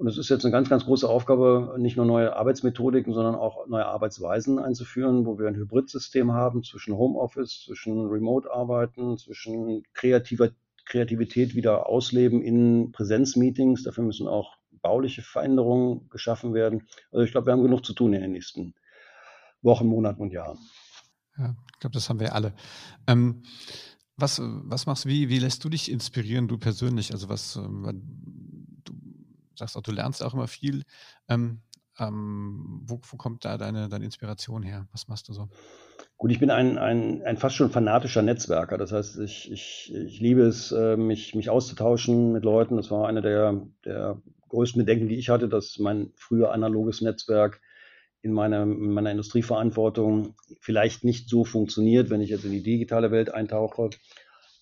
und 0.00 0.06
es 0.06 0.16
ist 0.16 0.30
jetzt 0.30 0.46
eine 0.46 0.52
ganz, 0.52 0.70
ganz 0.70 0.86
große 0.86 1.06
Aufgabe, 1.06 1.74
nicht 1.76 1.98
nur 1.98 2.06
neue 2.06 2.34
Arbeitsmethodiken, 2.34 3.12
sondern 3.12 3.34
auch 3.34 3.66
neue 3.66 3.84
Arbeitsweisen 3.84 4.58
einzuführen, 4.58 5.26
wo 5.26 5.38
wir 5.38 5.46
ein 5.46 5.56
Hybridsystem 5.56 6.32
haben 6.32 6.64
zwischen 6.64 6.96
Homeoffice, 6.96 7.64
zwischen 7.66 8.06
Remote-Arbeiten, 8.06 9.18
zwischen 9.18 9.82
kreativer, 9.92 10.52
Kreativität 10.86 11.54
wieder 11.54 11.86
ausleben 11.86 12.40
in 12.40 12.92
Präsenzmeetings. 12.92 13.82
Dafür 13.82 14.02
müssen 14.02 14.26
auch 14.26 14.56
bauliche 14.80 15.20
Veränderungen 15.20 16.08
geschaffen 16.08 16.54
werden. 16.54 16.88
Also 17.12 17.22
ich 17.22 17.32
glaube, 17.32 17.48
wir 17.48 17.52
haben 17.52 17.62
genug 17.62 17.84
zu 17.84 17.92
tun 17.92 18.14
in 18.14 18.22
den 18.22 18.32
nächsten 18.32 18.72
Wochen, 19.60 19.86
Monaten 19.86 20.22
und 20.22 20.32
Jahren. 20.32 20.56
Ja, 21.36 21.54
ich 21.74 21.78
glaube, 21.78 21.92
das 21.92 22.08
haben 22.08 22.20
wir 22.20 22.34
alle. 22.34 22.54
Ähm, 23.06 23.42
was, 24.16 24.40
was 24.42 24.86
machst 24.86 25.04
du, 25.04 25.10
wie, 25.10 25.28
wie 25.28 25.40
lässt 25.40 25.62
du 25.62 25.68
dich 25.68 25.90
inspirieren, 25.90 26.48
du 26.48 26.56
persönlich? 26.56 27.12
Also 27.12 27.28
was, 27.28 27.56
ähm, 27.56 27.84
sagst 29.60 29.76
auch, 29.76 29.82
du 29.82 29.92
lernst 29.92 30.22
auch 30.22 30.34
immer 30.34 30.48
viel. 30.48 30.82
Ähm, 31.28 31.60
ähm, 31.98 32.80
wo, 32.84 33.00
wo, 33.10 33.16
kommt 33.16 33.44
da 33.44 33.58
deine, 33.58 33.88
deine 33.88 34.04
Inspiration 34.04 34.62
her? 34.62 34.88
Was 34.92 35.08
machst 35.08 35.28
du 35.28 35.32
so? 35.32 35.48
Gut, 36.16 36.32
ich 36.32 36.38
bin 36.38 36.50
ein, 36.50 36.78
ein, 36.78 37.22
ein 37.22 37.36
fast 37.36 37.56
schon 37.56 37.70
fanatischer 37.70 38.22
Netzwerker. 38.22 38.78
Das 38.78 38.92
heißt, 38.92 39.18
ich, 39.20 39.50
ich, 39.50 39.94
ich 39.94 40.20
liebe 40.20 40.42
es, 40.42 40.72
äh, 40.72 40.96
mich, 40.96 41.34
mich 41.34 41.50
auszutauschen 41.50 42.32
mit 42.32 42.44
Leuten. 42.44 42.76
Das 42.76 42.90
war 42.90 43.06
eine 43.06 43.22
der, 43.22 43.66
der 43.84 44.20
größten 44.48 44.80
Bedenken, 44.84 45.08
die 45.08 45.16
ich 45.16 45.28
hatte, 45.28 45.48
dass 45.48 45.78
mein 45.78 46.12
früher 46.16 46.52
analoges 46.52 47.00
Netzwerk 47.00 47.60
in 48.22 48.32
meiner, 48.32 48.62
in 48.62 48.92
meiner 48.92 49.10
Industrieverantwortung 49.10 50.34
vielleicht 50.60 51.04
nicht 51.04 51.28
so 51.28 51.44
funktioniert, 51.44 52.10
wenn 52.10 52.20
ich 52.20 52.30
jetzt 52.30 52.44
in 52.44 52.52
die 52.52 52.62
digitale 52.62 53.10
Welt 53.10 53.32
eintauche. 53.32 53.90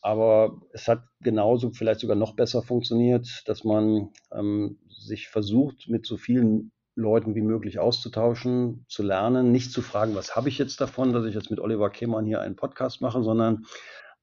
Aber 0.01 0.61
es 0.73 0.87
hat 0.89 1.03
genauso, 1.21 1.71
vielleicht 1.71 2.01
sogar 2.01 2.17
noch 2.17 2.37
besser 2.37 2.63
funktioniert, 2.63 3.43
dass 3.47 3.65
man 3.65 4.11
ähm, 4.33 4.79
sich 4.89 5.29
versucht, 5.29 5.89
mit 5.89 6.07
so 6.07 6.17
vielen 6.17 6.71
Leuten 6.95 7.35
wie 7.35 7.43
möglich 7.43 7.79
auszutauschen, 7.79 8.85
zu 8.89 9.03
lernen, 9.03 9.53
nicht 9.53 9.73
zu 9.73 9.83
fragen, 9.83 10.15
was 10.15 10.37
habe 10.37 10.49
ich 10.49 10.59
jetzt 10.59 10.81
davon, 10.81 11.13
dass 11.13 11.25
ich 11.25 11.35
jetzt 11.35 11.51
mit 11.51 11.61
Oliver 11.61 11.91
Kemann 11.91 12.27
hier 12.27 12.41
einen 12.41 12.57
Podcast 12.57 13.01
mache, 13.01 13.23
sondern 13.23 13.65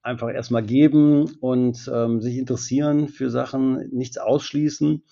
einfach 0.02 0.32
erstmal 0.32 0.62
geben 0.62 1.24
und 1.40 1.90
ähm, 1.92 2.20
sich 2.20 2.36
interessieren 2.36 3.08
für 3.08 3.30
Sachen, 3.30 3.88
nichts 3.90 4.18
ausschließen. 4.18 5.02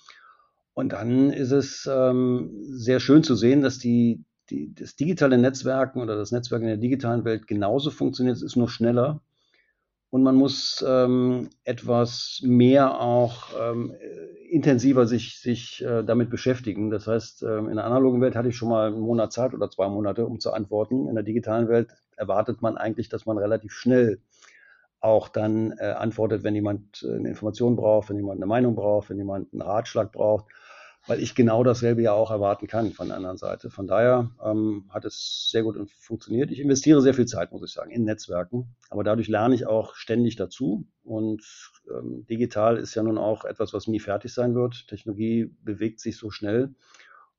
Und 0.75 0.92
dann 0.92 1.30
ist 1.30 1.52
es 1.52 1.88
ähm, 1.90 2.50
sehr 2.62 3.00
schön 3.00 3.23
zu 3.23 3.35
sehen, 3.35 3.62
dass 3.62 3.78
die, 3.78 4.25
die, 4.50 4.75
das 4.75 4.94
digitale 4.94 5.38
Netzwerken 5.38 6.00
oder 6.00 6.16
das 6.16 6.33
Netzwerk 6.33 6.62
in 6.62 6.68
der 6.68 6.76
digitalen 6.76 7.25
Welt 7.25 7.47
genauso 7.47 7.90
funktioniert. 7.90 8.37
Es 8.37 8.42
ist 8.42 8.56
nur 8.56 8.68
schneller 8.68 9.21
und 10.14 10.23
man 10.23 10.37
muss 10.37 10.85
ähm, 10.87 11.50
etwas 11.64 12.40
mehr 12.44 13.00
auch 13.00 13.49
ähm, 13.61 13.97
intensiver 14.49 15.09
sich, 15.09 15.40
sich 15.40 15.85
äh, 15.85 16.04
damit 16.04 16.30
beschäftigen. 16.30 16.88
Das 16.88 17.09
heißt, 17.09 17.42
ähm, 17.42 17.68
in 17.68 17.75
der 17.75 17.85
analogen 17.85 18.21
Welt 18.21 18.37
hatte 18.37 18.49
ich 18.49 18.56
schon 18.56 18.68
mal 18.68 18.92
einen 18.92 19.00
Monat 19.00 19.33
Zeit 19.33 19.54
oder 19.54 19.68
zwei 19.71 19.88
Monate, 19.88 20.25
um 20.25 20.38
zu 20.38 20.52
antworten. 20.52 21.09
In 21.09 21.16
der 21.16 21.25
digitalen 21.25 21.68
Welt 21.68 21.88
erwartet 22.16 22.62
man 22.62 22.76
eigentlich, 22.76 23.09
dass 23.09 23.26
man 23.26 23.38
relativ 23.38 23.73
schnell 23.73 24.21
auch 25.00 25.26
dann 25.28 25.73
äh, 25.78 25.87
antwortet, 25.87 26.44
wenn 26.44 26.54
jemand 26.54 27.02
äh, 27.02 27.16
eine 27.16 27.30
Information 27.30 27.75
braucht, 27.75 28.09
wenn 28.09 28.16
jemand 28.16 28.37
eine 28.37 28.47
Meinung 28.47 28.76
braucht, 28.76 29.11
wenn 29.11 29.18
jemand 29.18 29.52
einen 29.52 29.62
Ratschlag 29.62 30.12
braucht, 30.12 30.44
weil 31.06 31.20
ich 31.20 31.34
genau 31.34 31.62
dasselbe 31.64 32.02
ja 32.02 32.12
auch 32.12 32.30
erwarten 32.30 32.66
kann 32.66 32.92
von 32.92 33.08
der 33.08 33.16
anderen 33.16 33.37
Seite. 33.37 33.70
Von 33.70 33.87
daher 33.87 34.30
ähm, 34.42 34.84
hat 34.90 35.04
es 35.04 35.49
sehr 35.50 35.62
gut 35.62 35.76
funktioniert. 35.99 36.50
Ich 36.50 36.61
investiere 36.61 37.02
sehr 37.02 37.14
viel 37.14 37.26
Zeit, 37.26 37.52
muss 37.52 37.62
ich 37.62 37.73
sagen, 37.73 37.90
in 37.90 38.04
Netzwerken, 38.04 38.75
aber 38.90 39.04
dadurch 39.04 39.28
lerne 39.28 39.54
ich 39.54 39.66
auch 39.66 39.94
ständig 39.94 40.37
dazu 40.37 40.87
und 41.02 41.42
ähm, 41.90 42.26
digital 42.28 42.78
ist 42.78 42.94
ja 42.94 43.02
nun 43.02 43.18
auch 43.18 43.44
etwas, 43.44 43.73
was 43.73 43.87
nie 43.87 44.00
fertig 44.00 44.32
sein 44.32 44.54
wird. 44.54 44.87
Technologie 44.88 45.54
bewegt 45.62 46.00
sich 46.00 46.16
so 46.16 46.30
schnell 46.30 46.75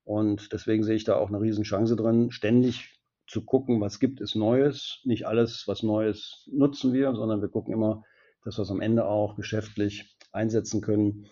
und 0.03 0.53
deswegen 0.53 0.83
sehe 0.83 0.95
ich 0.95 1.03
da 1.03 1.15
auch 1.15 1.29
eine 1.29 1.41
Riesenchance 1.41 1.95
drin, 1.95 2.31
ständig 2.31 2.95
zu 3.27 3.43
gucken, 3.43 3.81
was 3.81 3.99
gibt 3.99 4.21
es 4.21 4.35
Neues. 4.35 4.99
Nicht 5.03 5.25
alles, 5.25 5.67
was 5.67 5.81
Neues 5.81 6.47
nutzen 6.51 6.93
wir, 6.93 7.15
sondern 7.15 7.41
wir 7.41 7.49
gucken 7.49 7.73
immer, 7.73 8.03
dass 8.43 8.59
wir 8.59 8.61
es 8.61 8.69
am 8.69 8.81
Ende 8.81 9.05
auch 9.05 9.35
geschäftlich 9.35 10.15
einsetzen 10.31 10.81
können. 10.81 11.25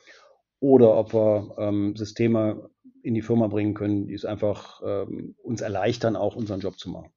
Oder 0.63 0.95
ob 0.95 1.13
wir 1.13 1.55
ähm, 1.57 1.93
Systeme 1.97 2.69
in 3.01 3.13
die 3.15 3.21
Firma 3.21 3.47
bringen 3.47 3.73
können, 3.73 4.07
die 4.07 4.13
es 4.13 4.23
einfach 4.23 4.79
ähm, 4.81 5.35
uns 5.43 5.59
erleichtern, 5.59 6.15
auch 6.15 6.37
unseren 6.37 6.61
Job 6.61 6.79
zu 6.79 6.89
machen. 6.89 7.09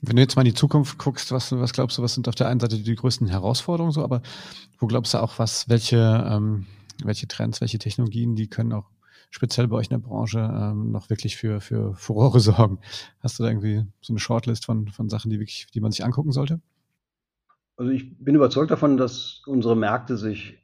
Wenn 0.00 0.16
du 0.16 0.22
jetzt 0.22 0.34
mal 0.34 0.40
in 0.40 0.52
die 0.52 0.54
Zukunft 0.54 0.96
guckst, 0.96 1.32
was, 1.32 1.52
was 1.52 1.74
glaubst 1.74 1.98
du, 1.98 2.02
was 2.02 2.14
sind 2.14 2.26
auf 2.26 2.34
der 2.34 2.48
einen 2.48 2.60
Seite 2.60 2.78
die 2.78 2.94
größten 2.94 3.28
Herausforderungen 3.28 3.92
so, 3.92 4.02
aber 4.02 4.22
wo 4.78 4.86
glaubst 4.86 5.12
du 5.12 5.18
auch, 5.18 5.38
was, 5.38 5.68
welche, 5.68 5.98
ähm, 6.26 6.64
welche 7.04 7.28
Trends, 7.28 7.60
welche 7.60 7.78
Technologien, 7.78 8.36
die 8.36 8.48
können 8.48 8.72
auch 8.72 8.88
speziell 9.28 9.68
bei 9.68 9.76
euch 9.76 9.88
in 9.90 10.00
der 10.00 10.08
Branche 10.08 10.38
ähm, 10.38 10.90
noch 10.90 11.10
wirklich 11.10 11.36
für, 11.36 11.60
für 11.60 11.94
Furore 11.94 12.40
sorgen? 12.40 12.78
Hast 13.20 13.38
du 13.38 13.42
da 13.42 13.50
irgendwie 13.50 13.84
so 14.00 14.14
eine 14.14 14.20
Shortlist 14.20 14.64
von, 14.64 14.88
von 14.88 15.10
Sachen, 15.10 15.30
die 15.30 15.40
wirklich, 15.40 15.66
die 15.74 15.80
man 15.80 15.92
sich 15.92 16.06
angucken 16.06 16.32
sollte? 16.32 16.62
Also 17.76 17.92
ich 17.92 18.16
bin 18.18 18.34
überzeugt 18.34 18.70
davon, 18.70 18.96
dass 18.96 19.42
unsere 19.46 19.76
Märkte 19.76 20.16
sich 20.16 20.58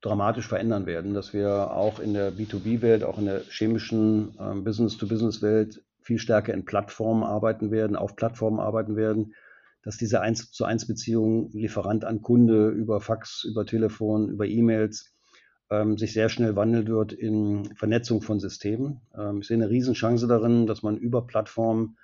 dramatisch 0.00 0.48
verändern 0.48 0.86
werden, 0.86 1.14
dass 1.14 1.32
wir 1.32 1.72
auch 1.72 2.00
in 2.00 2.14
der 2.14 2.32
B2B-Welt, 2.32 3.04
auch 3.04 3.18
in 3.18 3.26
der 3.26 3.42
chemischen 3.50 4.34
ähm, 4.40 4.64
Business-to-Business-Welt 4.64 5.82
viel 6.00 6.18
stärker 6.18 6.54
in 6.54 6.64
Plattformen 6.64 7.22
arbeiten 7.22 7.70
werden, 7.70 7.96
auf 7.96 8.16
Plattformen 8.16 8.60
arbeiten 8.60 8.96
werden, 8.96 9.34
dass 9.82 9.96
diese 9.96 10.20
1 10.20 10.52
zu 10.52 10.64
1 10.64 10.86
Beziehung 10.86 11.50
Lieferant 11.52 12.04
an 12.04 12.22
Kunde 12.22 12.68
über 12.70 13.00
Fax, 13.00 13.44
über 13.44 13.66
Telefon, 13.66 14.30
über 14.30 14.46
E-Mails 14.46 15.14
ähm, 15.70 15.98
sich 15.98 16.12
sehr 16.12 16.28
schnell 16.28 16.56
wandelt 16.56 16.88
wird 16.88 17.12
in 17.12 17.74
Vernetzung 17.76 18.22
von 18.22 18.40
Systemen. 18.40 19.02
Ähm, 19.16 19.40
ich 19.40 19.48
sehe 19.48 19.56
eine 19.56 19.70
Riesenchance 19.70 20.26
darin, 20.26 20.66
dass 20.66 20.82
man 20.82 20.96
über 20.96 21.26
Plattformen 21.26 21.96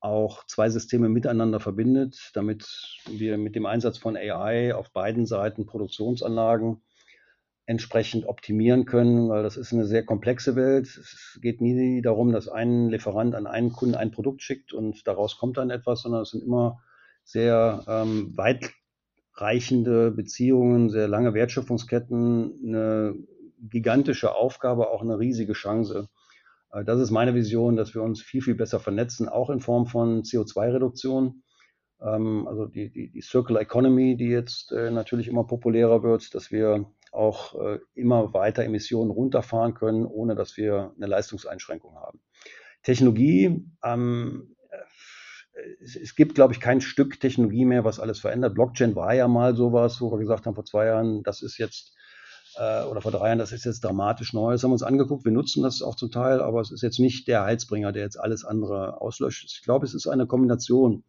auch 0.00 0.44
zwei 0.46 0.68
Systeme 0.68 1.08
miteinander 1.08 1.60
verbindet, 1.60 2.30
damit 2.34 2.98
wir 3.06 3.38
mit 3.38 3.54
dem 3.54 3.66
Einsatz 3.66 3.98
von 3.98 4.16
AI 4.16 4.74
auf 4.74 4.90
beiden 4.90 5.26
Seiten 5.26 5.64
Produktionsanlagen 5.64 6.82
entsprechend 7.66 8.26
optimieren 8.26 8.84
können, 8.86 9.28
weil 9.28 9.42
das 9.42 9.56
ist 9.56 9.72
eine 9.72 9.86
sehr 9.86 10.04
komplexe 10.04 10.56
Welt. 10.56 10.86
Es 10.86 11.38
geht 11.40 11.60
nie 11.60 12.02
darum, 12.02 12.32
dass 12.32 12.48
ein 12.48 12.88
Lieferant 12.88 13.34
an 13.34 13.46
einen 13.46 13.72
Kunden 13.72 13.94
ein 13.94 14.10
Produkt 14.10 14.42
schickt 14.42 14.72
und 14.72 15.06
daraus 15.06 15.38
kommt 15.38 15.56
dann 15.58 15.70
etwas, 15.70 16.02
sondern 16.02 16.22
es 16.22 16.30
sind 16.30 16.42
immer 16.42 16.80
sehr 17.24 17.84
ähm, 17.86 18.36
weit 18.36 18.72
reichende 19.34 20.10
Beziehungen, 20.10 20.90
sehr 20.90 21.08
lange 21.08 21.34
Wertschöpfungsketten, 21.34 22.60
eine 22.66 23.14
gigantische 23.60 24.34
Aufgabe, 24.34 24.90
auch 24.90 25.02
eine 25.02 25.18
riesige 25.18 25.52
Chance. 25.52 26.08
Äh, 26.72 26.84
das 26.84 27.00
ist 27.00 27.10
meine 27.10 27.34
Vision, 27.34 27.76
dass 27.76 27.94
wir 27.94 28.02
uns 28.02 28.20
viel, 28.20 28.42
viel 28.42 28.56
besser 28.56 28.80
vernetzen, 28.80 29.28
auch 29.28 29.50
in 29.50 29.60
Form 29.60 29.86
von 29.86 30.22
CO2-Reduktion. 30.22 31.42
Ähm, 32.00 32.48
also 32.48 32.66
die, 32.66 32.90
die, 32.90 33.10
die 33.10 33.22
Circular 33.22 33.62
Economy, 33.62 34.16
die 34.16 34.28
jetzt 34.28 34.72
äh, 34.72 34.90
natürlich 34.90 35.28
immer 35.28 35.44
populärer 35.44 36.02
wird, 36.02 36.34
dass 36.34 36.50
wir 36.50 36.86
auch 37.12 37.54
äh, 37.60 37.78
immer 37.94 38.34
weiter 38.34 38.64
Emissionen 38.64 39.10
runterfahren 39.10 39.74
können, 39.74 40.06
ohne 40.06 40.34
dass 40.34 40.56
wir 40.56 40.92
eine 40.96 41.06
Leistungseinschränkung 41.06 41.94
haben. 41.96 42.20
Technologie, 42.82 43.64
ähm, 43.84 44.56
es, 45.80 45.96
es 45.96 46.14
gibt, 46.14 46.34
glaube 46.34 46.54
ich, 46.54 46.60
kein 46.60 46.80
Stück 46.80 47.20
Technologie 47.20 47.64
mehr, 47.64 47.84
was 47.84 48.00
alles 48.00 48.20
verändert. 48.20 48.54
Blockchain 48.54 48.96
war 48.96 49.14
ja 49.14 49.28
mal 49.28 49.54
sowas, 49.54 50.00
wo 50.00 50.10
wir 50.10 50.18
gesagt 50.18 50.46
haben 50.46 50.54
vor 50.54 50.64
zwei 50.64 50.86
Jahren, 50.86 51.22
das 51.22 51.42
ist 51.42 51.58
jetzt 51.58 51.94
äh, 52.56 52.84
oder 52.84 53.00
vor 53.00 53.12
drei 53.12 53.28
Jahren, 53.28 53.38
das 53.38 53.52
ist 53.52 53.64
jetzt 53.64 53.84
dramatisch 53.84 54.32
neu. 54.32 54.52
Das 54.52 54.62
haben 54.62 54.70
wir 54.70 54.74
uns 54.74 54.82
angeguckt. 54.82 55.24
Wir 55.24 55.32
nutzen 55.32 55.62
das 55.62 55.82
auch 55.82 55.96
zum 55.96 56.10
Teil, 56.10 56.40
aber 56.40 56.60
es 56.60 56.70
ist 56.70 56.82
jetzt 56.82 56.98
nicht 56.98 57.28
der 57.28 57.44
Heizbringer, 57.44 57.92
der 57.92 58.02
jetzt 58.02 58.18
alles 58.18 58.44
andere 58.44 59.00
auslöscht. 59.00 59.44
Ich 59.44 59.62
glaube, 59.62 59.86
es 59.86 59.94
ist 59.94 60.06
eine 60.06 60.26
Kombination 60.26 61.04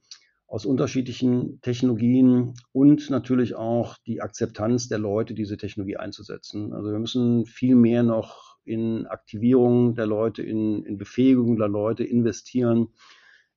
aus 0.53 0.67
unterschiedlichen 0.67 1.59
Technologien 1.61 2.53
und 2.73 3.09
natürlich 3.09 3.55
auch 3.55 3.97
die 4.05 4.21
Akzeptanz 4.21 4.87
der 4.87 4.99
Leute, 4.99 5.33
diese 5.33 5.57
Technologie 5.57 5.97
einzusetzen. 5.97 6.73
Also 6.73 6.91
wir 6.91 6.99
müssen 6.99 7.47
viel 7.47 7.73
mehr 7.73 8.03
noch 8.03 8.57
in 8.63 9.07
Aktivierung 9.07 9.95
der 9.95 10.05
Leute, 10.05 10.43
in, 10.43 10.83
in 10.83 10.99
Befähigung 10.99 11.57
der 11.57 11.69
Leute 11.69 12.03
investieren 12.03 12.89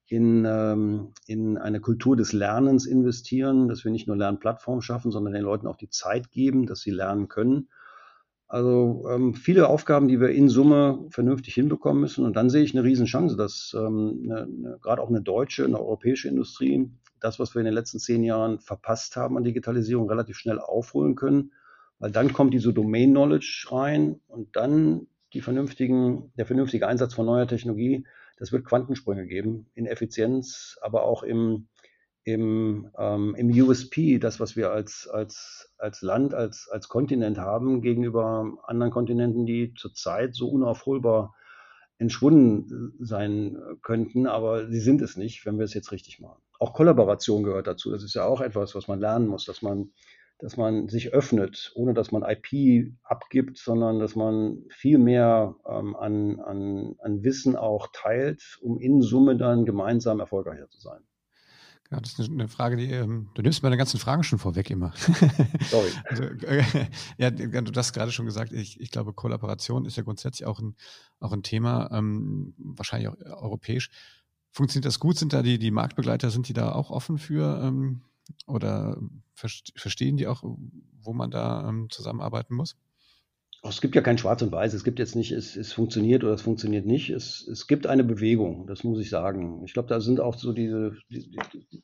in, 0.07 0.47
ähm, 0.47 1.13
in 1.27 1.59
eine 1.59 1.81
Kultur 1.81 2.17
des 2.17 2.33
Lernens 2.33 2.87
investieren, 2.87 3.69
dass 3.69 3.85
wir 3.85 3.93
nicht 3.93 4.07
nur 4.07 4.17
Lernplattformen 4.17 4.81
schaffen, 4.81 5.11
sondern 5.11 5.35
den 5.35 5.43
Leuten 5.43 5.67
auch 5.67 5.77
die 5.77 5.91
Zeit 5.91 6.31
geben, 6.31 6.65
dass 6.65 6.81
sie 6.81 6.93
lernen 6.93 7.29
können. 7.29 7.69
Also 8.49 9.05
ähm, 9.11 9.35
viele 9.35 9.69
Aufgaben, 9.69 10.07
die 10.07 10.21
wir 10.21 10.31
in 10.31 10.49
Summe 10.49 11.05
vernünftig 11.11 11.55
hinbekommen 11.55 12.01
müssen. 12.01 12.25
Und 12.25 12.37
dann 12.37 12.49
sehe 12.49 12.63
ich 12.63 12.75
eine 12.75 12.85
Riesenchance, 12.85 13.37
dass 13.37 13.77
ähm, 13.77 14.77
gerade 14.81 15.03
auch 15.03 15.09
eine 15.09 15.21
deutsche, 15.21 15.65
eine 15.65 15.81
europäische 15.81 16.29
Industrie 16.29 16.91
das, 17.19 17.39
was 17.41 17.55
wir 17.55 17.61
in 17.61 17.65
den 17.65 17.75
letzten 17.75 17.99
zehn 17.99 18.23
Jahren 18.23 18.61
verpasst 18.61 19.17
haben 19.17 19.37
an 19.37 19.45
Digitalisierung, 19.45 20.09
relativ 20.09 20.37
schnell 20.37 20.61
aufholen 20.61 21.17
können. 21.17 21.53
Weil 21.99 22.13
dann 22.13 22.33
kommt 22.33 22.55
diese 22.55 22.73
Domain 22.73 23.11
Knowledge 23.11 23.67
rein 23.71 24.21
und 24.29 24.55
dann 24.55 25.07
die 25.33 25.41
vernünftigen, 25.41 26.31
der 26.37 26.47
vernünftige 26.47 26.87
Einsatz 26.87 27.15
von 27.15 27.27
neuer 27.27 27.49
Technologie 27.49 28.05
das 28.37 28.53
wird 28.53 28.67
Quantensprünge 28.67 29.27
geben 29.27 29.67
in 29.75 29.87
Effizienz, 29.87 30.79
aber 30.83 31.05
auch 31.05 31.23
im, 31.23 31.69
im, 32.27 32.91
ähm, 32.99 33.37
im 33.37 33.51
USP, 33.51 34.19
das, 34.19 34.41
was 34.41 34.57
wir 34.57 34.73
als, 34.73 35.07
als, 35.07 35.73
als 35.79 36.03
Land, 36.03 36.35
als, 36.35 36.69
als 36.69 36.89
Kontinent 36.89 37.39
haben, 37.39 37.83
gegenüber 37.83 38.59
anderen 38.65 38.91
Kontinenten, 38.91 39.47
die 39.47 39.75
zurzeit 39.75 40.35
so 40.35 40.49
unaufholbar 40.49 41.37
entschwunden 41.99 42.95
sein 42.99 43.57
könnten, 43.81 44.27
aber 44.27 44.69
sie 44.69 44.81
sind 44.81 45.03
es 45.03 45.17
nicht, 45.17 45.47
wenn 45.47 45.57
wir 45.57 45.65
es 45.65 45.73
jetzt 45.73 45.93
richtig 45.93 46.19
machen. 46.19 46.43
Auch 46.59 46.75
Kollaboration 46.75 47.45
gehört 47.45 47.69
dazu. 47.69 47.93
Das 47.93 48.03
ist 48.03 48.15
ja 48.15 48.25
auch 48.25 48.41
etwas, 48.41 48.75
was 48.75 48.89
man 48.89 48.99
lernen 48.99 49.29
muss, 49.29 49.45
dass 49.45 49.63
man 49.63 49.93
dass 50.39 50.59
man 50.59 50.89
sich 50.89 51.15
öffnet, 51.15 51.73
ohne 51.77 51.95
dass 51.95 52.13
man 52.13 52.23
IP 52.23 52.93
abgibt, 53.05 53.57
sondern 53.57 53.99
dass 54.01 54.17
man 54.17 54.67
viel 54.69 54.99
mehr 54.99 55.57
ähm, 55.67 55.97
an, 55.97 56.41
an, 56.41 56.97
an 56.99 57.23
Wissen 57.23 57.57
auch 57.57 57.89
teilt, 57.95 58.59
um 58.61 58.79
in 58.79 59.01
Summe 59.01 59.39
dann 59.39 59.65
gemeinsam 59.65 60.21
erfolgreicher 60.21 60.69
zu 60.69 60.79
sein. 60.79 61.01
Ja, 61.91 62.01
das 62.01 62.19
ist 62.19 62.31
eine 62.31 62.49
Frage, 62.49 62.77
die 62.77 62.91
ähm, 62.91 63.29
du 63.35 63.43
nimmst 63.43 63.63
meine 63.63 63.77
ganzen 63.77 63.99
Fragen 63.99 64.25
schon 64.25 64.39
vorweg 64.39 64.71
immer. 64.71 64.93
Sorry. 65.71 65.91
also, 66.05 66.25
äh, 66.25 66.65
ja, 67.19 67.31
du 67.31 67.73
hast 67.77 67.93
gerade 67.93 68.11
schon 68.11 68.27
gesagt, 68.27 68.53
ich, 68.53 68.81
ich 68.81 68.91
glaube, 68.91 69.13
Kollaboration 69.13 69.85
ist 69.85 69.97
ja 69.97 70.03
grundsätzlich 70.03 70.47
auch 70.47 70.59
ein, 70.59 70.75
auch 71.21 71.33
ein 71.33 71.43
Thema, 71.43 71.91
ähm, 71.93 72.55
wahrscheinlich 72.59 73.09
auch 73.09 73.17
europäisch. 73.43 73.91
Funktioniert 74.51 74.87
das 74.87 74.99
gut? 74.99 75.17
Sind 75.17 75.33
da 75.33 75.43
die, 75.43 75.59
die 75.59 75.71
Marktbegleiter, 75.71 76.31
sind 76.31 76.49
die 76.49 76.55
da 76.55 76.73
auch 76.73 76.91
offen 76.91 77.19
für, 77.19 77.63
ähm, 77.63 78.03
oder 78.47 78.99
verstehen 79.35 80.17
die 80.17 80.27
auch, 80.27 80.43
wo 80.43 81.13
man 81.13 81.31
da 81.31 81.69
ähm, 81.69 81.89
zusammenarbeiten 81.91 82.55
muss? 82.55 82.77
Es 83.63 83.81
gibt 83.81 83.95
ja 83.97 84.03
kein 84.03 84.19
Schwarz 84.19 84.43
und 84.43 84.53
Weiß. 84.53 84.75
Es 84.75 84.85
gibt 84.85 84.99
jetzt 84.99 85.17
nicht, 85.17 85.33
es, 85.33 85.57
es 85.57 85.73
funktioniert 85.73 86.23
oder 86.23 86.35
es 86.35 86.43
funktioniert 86.43 86.87
nicht. 86.87 87.11
Es, 87.11 87.47
es 87.49 87.67
gibt 87.67 87.87
eine 87.87 88.05
Bewegung, 88.05 88.67
das 88.67 88.85
muss 88.85 89.01
ich 89.01 89.11
sagen. 89.11 89.65
Ich 89.65 89.73
glaube, 89.73 89.89
da 89.89 90.01
sind 90.01 90.21
auch 90.21 90.37
so 90.37 90.53
diese, 90.53 90.97
die, 91.11 91.37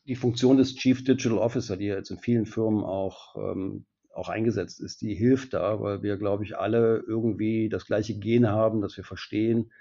die 0.06 0.16
Funktion 0.16 0.56
des 0.58 0.76
Chief 0.76 1.02
Digital 1.02 1.38
Officer, 1.38 1.76
die 1.76 1.86
jetzt 1.86 2.10
in 2.10 2.18
vielen 2.18 2.46
Firmen 2.46 2.84
auch, 2.84 3.34
ähm, 3.36 3.86
auch 4.14 4.28
eingesetzt 4.28 4.80
ist, 4.80 5.00
die 5.00 5.14
hilft 5.14 5.54
da, 5.54 5.80
weil 5.80 6.02
wir, 6.02 6.16
glaube 6.18 6.44
ich, 6.44 6.56
alle 6.56 7.02
irgendwie 7.06 7.68
das 7.68 7.86
gleiche 7.86 8.18
Gen 8.18 8.48
haben, 8.48 8.80
dass 8.80 8.96
wir 8.96 9.04
verstehen, 9.04 9.72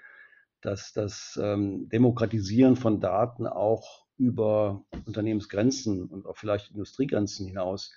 dass 0.62 0.92
das 0.92 1.38
ähm, 1.42 1.88
Demokratisieren 1.90 2.76
von 2.76 3.00
Daten 3.00 3.46
auch 3.46 4.06
über 4.16 4.84
Unternehmensgrenzen 5.06 6.06
und 6.06 6.26
auch 6.26 6.36
vielleicht 6.36 6.70
Industriegrenzen 6.70 7.46
hinaus 7.46 7.92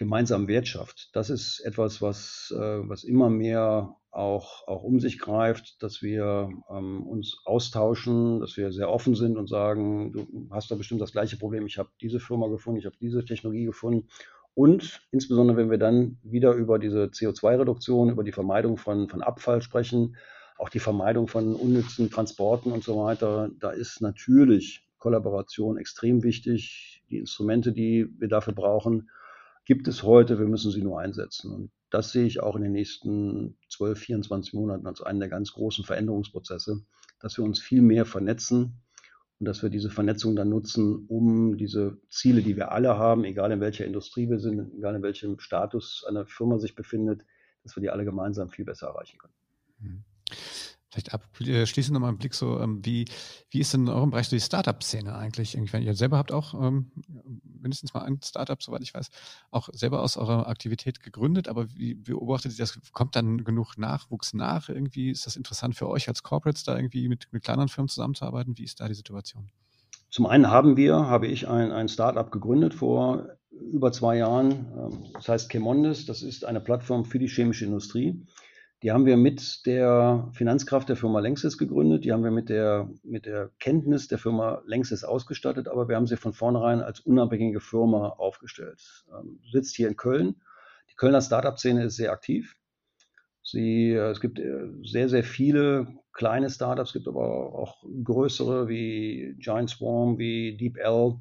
gemeinsam 0.00 0.48
Wert 0.48 0.66
schafft. 0.66 1.10
Das 1.12 1.28
ist 1.28 1.60
etwas, 1.60 2.00
was, 2.00 2.54
äh, 2.56 2.88
was 2.88 3.04
immer 3.04 3.28
mehr 3.28 3.96
auch, 4.10 4.66
auch 4.66 4.82
um 4.82 4.98
sich 4.98 5.18
greift, 5.18 5.82
dass 5.82 6.00
wir 6.00 6.48
ähm, 6.70 7.06
uns 7.06 7.42
austauschen, 7.44 8.40
dass 8.40 8.56
wir 8.56 8.72
sehr 8.72 8.88
offen 8.88 9.14
sind 9.14 9.36
und 9.36 9.46
sagen, 9.46 10.10
du 10.12 10.48
hast 10.50 10.70
da 10.70 10.74
bestimmt 10.74 11.02
das 11.02 11.12
gleiche 11.12 11.36
Problem, 11.36 11.66
ich 11.66 11.76
habe 11.76 11.90
diese 12.00 12.18
Firma 12.18 12.48
gefunden, 12.48 12.78
ich 12.78 12.86
habe 12.86 12.96
diese 12.98 13.26
Technologie 13.26 13.66
gefunden. 13.66 14.08
Und 14.54 15.02
insbesondere, 15.12 15.58
wenn 15.58 15.70
wir 15.70 15.76
dann 15.76 16.18
wieder 16.22 16.54
über 16.54 16.78
diese 16.78 17.04
CO2-Reduktion, 17.04 18.08
über 18.08 18.24
die 18.24 18.32
Vermeidung 18.32 18.78
von, 18.78 19.06
von 19.06 19.20
Abfall 19.20 19.60
sprechen, 19.60 20.16
auch 20.56 20.70
die 20.70 20.80
Vermeidung 20.80 21.28
von 21.28 21.54
unnützen 21.54 22.10
Transporten 22.10 22.72
und 22.72 22.82
so 22.82 23.04
weiter, 23.04 23.50
da 23.60 23.70
ist 23.70 24.00
natürlich 24.00 24.88
Kollaboration 24.96 25.76
extrem 25.76 26.22
wichtig, 26.22 27.02
die 27.10 27.18
Instrumente, 27.18 27.72
die 27.72 28.08
wir 28.18 28.28
dafür 28.28 28.54
brauchen. 28.54 29.10
Gibt 29.70 29.86
es 29.86 30.02
heute, 30.02 30.40
wir 30.40 30.48
müssen 30.48 30.72
sie 30.72 30.82
nur 30.82 30.98
einsetzen. 30.98 31.52
Und 31.52 31.70
das 31.90 32.10
sehe 32.10 32.26
ich 32.26 32.42
auch 32.42 32.56
in 32.56 32.62
den 32.62 32.72
nächsten 32.72 33.56
12, 33.68 34.00
24 34.00 34.52
Monaten 34.52 34.84
als 34.84 35.00
einen 35.00 35.20
der 35.20 35.28
ganz 35.28 35.52
großen 35.52 35.84
Veränderungsprozesse, 35.84 36.82
dass 37.20 37.38
wir 37.38 37.44
uns 37.44 37.60
viel 37.60 37.80
mehr 37.80 38.04
vernetzen 38.04 38.82
und 39.38 39.46
dass 39.46 39.62
wir 39.62 39.70
diese 39.70 39.88
Vernetzung 39.88 40.34
dann 40.34 40.48
nutzen, 40.48 41.06
um 41.06 41.56
diese 41.56 41.98
Ziele, 42.08 42.42
die 42.42 42.56
wir 42.56 42.72
alle 42.72 42.98
haben, 42.98 43.22
egal 43.22 43.52
in 43.52 43.60
welcher 43.60 43.84
Industrie 43.84 44.28
wir 44.28 44.40
sind, 44.40 44.74
egal 44.76 44.96
in 44.96 45.04
welchem 45.04 45.38
Status 45.38 46.04
eine 46.08 46.26
Firma 46.26 46.58
sich 46.58 46.74
befindet, 46.74 47.24
dass 47.62 47.76
wir 47.76 47.80
die 47.80 47.90
alle 47.90 48.04
gemeinsam 48.04 48.50
viel 48.50 48.64
besser 48.64 48.88
erreichen 48.88 49.18
können. 49.18 49.34
Mhm. 49.78 50.04
Vielleicht 50.90 51.14
abschließend 51.14 51.94
nochmal 51.94 52.08
einen 52.08 52.18
Blick 52.18 52.34
so, 52.34 52.58
ähm, 52.58 52.84
wie, 52.84 53.04
wie 53.50 53.60
ist 53.60 53.72
denn 53.72 53.82
in 53.82 53.88
eurem 53.88 54.10
Bereich 54.10 54.28
so 54.28 54.34
die 54.34 54.40
Startup-Szene 54.40 55.14
eigentlich? 55.14 55.56
Ich 55.56 55.72
meine, 55.72 55.84
ihr 55.84 55.94
selber 55.94 56.18
habt 56.18 56.32
auch 56.32 56.52
ähm, 56.54 56.90
mindestens 57.44 57.94
mal 57.94 58.02
ein 58.02 58.20
Startup, 58.24 58.60
soweit 58.60 58.82
ich 58.82 58.92
weiß, 58.92 59.08
auch 59.52 59.68
selber 59.72 60.02
aus 60.02 60.16
eurer 60.16 60.48
Aktivität 60.48 61.00
gegründet, 61.00 61.46
aber 61.46 61.72
wie 61.74 61.94
beobachtet 61.94 62.52
ihr 62.52 62.58
das? 62.58 62.78
Kommt 62.92 63.14
dann 63.14 63.44
genug 63.44 63.78
Nachwuchs 63.78 64.34
nach? 64.34 64.68
Irgendwie 64.68 65.10
ist 65.10 65.26
das 65.26 65.36
interessant 65.36 65.76
für 65.76 65.88
euch 65.88 66.08
als 66.08 66.24
Corporates, 66.24 66.64
da 66.64 66.74
irgendwie 66.74 67.08
mit, 67.08 67.28
mit 67.30 67.44
kleineren 67.44 67.68
Firmen 67.68 67.88
zusammenzuarbeiten? 67.88 68.58
Wie 68.58 68.64
ist 68.64 68.80
da 68.80 68.88
die 68.88 68.94
Situation? 68.94 69.48
Zum 70.10 70.26
einen 70.26 70.50
haben 70.50 70.76
wir, 70.76 71.06
habe 71.06 71.28
ich 71.28 71.46
ein, 71.48 71.70
ein 71.70 71.88
Startup 71.88 72.32
gegründet 72.32 72.74
vor 72.74 73.28
über 73.52 73.92
zwei 73.92 74.16
Jahren. 74.16 74.50
Ähm, 74.76 75.04
das 75.14 75.28
heißt 75.28 75.50
Chemondes. 75.50 76.06
Das 76.06 76.22
ist 76.22 76.44
eine 76.44 76.60
Plattform 76.60 77.04
für 77.04 77.20
die 77.20 77.28
chemische 77.28 77.64
Industrie. 77.64 78.26
Die 78.82 78.92
haben 78.92 79.04
wir 79.04 79.18
mit 79.18 79.66
der 79.66 80.30
Finanzkraft 80.32 80.88
der 80.88 80.96
Firma 80.96 81.20
Längsys 81.20 81.58
gegründet. 81.58 82.04
Die 82.04 82.12
haben 82.12 82.24
wir 82.24 82.30
mit 82.30 82.48
der, 82.48 82.88
mit 83.02 83.26
der 83.26 83.50
Kenntnis 83.58 84.08
der 84.08 84.18
Firma 84.18 84.62
Längsys 84.64 85.04
ausgestattet, 85.04 85.68
aber 85.68 85.88
wir 85.88 85.96
haben 85.96 86.06
sie 86.06 86.16
von 86.16 86.32
vornherein 86.32 86.80
als 86.80 87.00
unabhängige 87.00 87.60
Firma 87.60 88.08
aufgestellt. 88.08 89.04
Ähm, 89.12 89.40
sitzt 89.52 89.76
hier 89.76 89.88
in 89.88 89.96
Köln. 89.96 90.36
Die 90.90 90.96
Kölner 90.96 91.20
Startup-Szene 91.20 91.84
ist 91.84 91.96
sehr 91.96 92.12
aktiv. 92.12 92.56
Sie, 93.42 93.90
äh, 93.90 94.10
es 94.10 94.20
gibt 94.20 94.38
äh, 94.38 94.68
sehr, 94.82 95.10
sehr 95.10 95.24
viele 95.24 95.86
kleine 96.14 96.48
Startups, 96.48 96.90
es 96.90 96.94
gibt 96.94 97.08
aber 97.08 97.54
auch 97.54 97.84
größere 98.04 98.68
wie 98.68 99.34
Giant 99.38 99.68
Swarm, 99.68 100.18
wie 100.18 100.56
DeepL, 100.56 101.18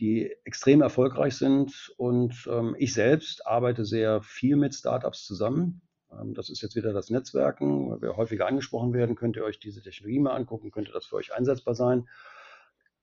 die 0.00 0.32
extrem 0.44 0.80
erfolgreich 0.80 1.36
sind. 1.36 1.92
Und 1.98 2.48
ähm, 2.50 2.74
ich 2.78 2.94
selbst 2.94 3.46
arbeite 3.46 3.84
sehr 3.84 4.22
viel 4.22 4.56
mit 4.56 4.74
Startups 4.74 5.26
zusammen. 5.26 5.82
Ähm, 6.20 6.34
das 6.34 6.50
ist 6.50 6.62
jetzt 6.62 6.76
wieder 6.76 6.92
das 6.92 7.10
Netzwerken, 7.10 7.90
weil 7.90 8.02
wir 8.02 8.16
häufiger 8.16 8.46
angesprochen 8.46 8.92
werden. 8.92 9.16
Könnt 9.16 9.36
ihr 9.36 9.44
euch 9.44 9.58
diese 9.58 9.82
Technologie 9.82 10.20
mal 10.20 10.34
angucken, 10.34 10.70
könnte 10.70 10.92
das 10.92 11.06
für 11.06 11.16
euch 11.16 11.34
einsetzbar 11.34 11.74
sein. 11.74 12.08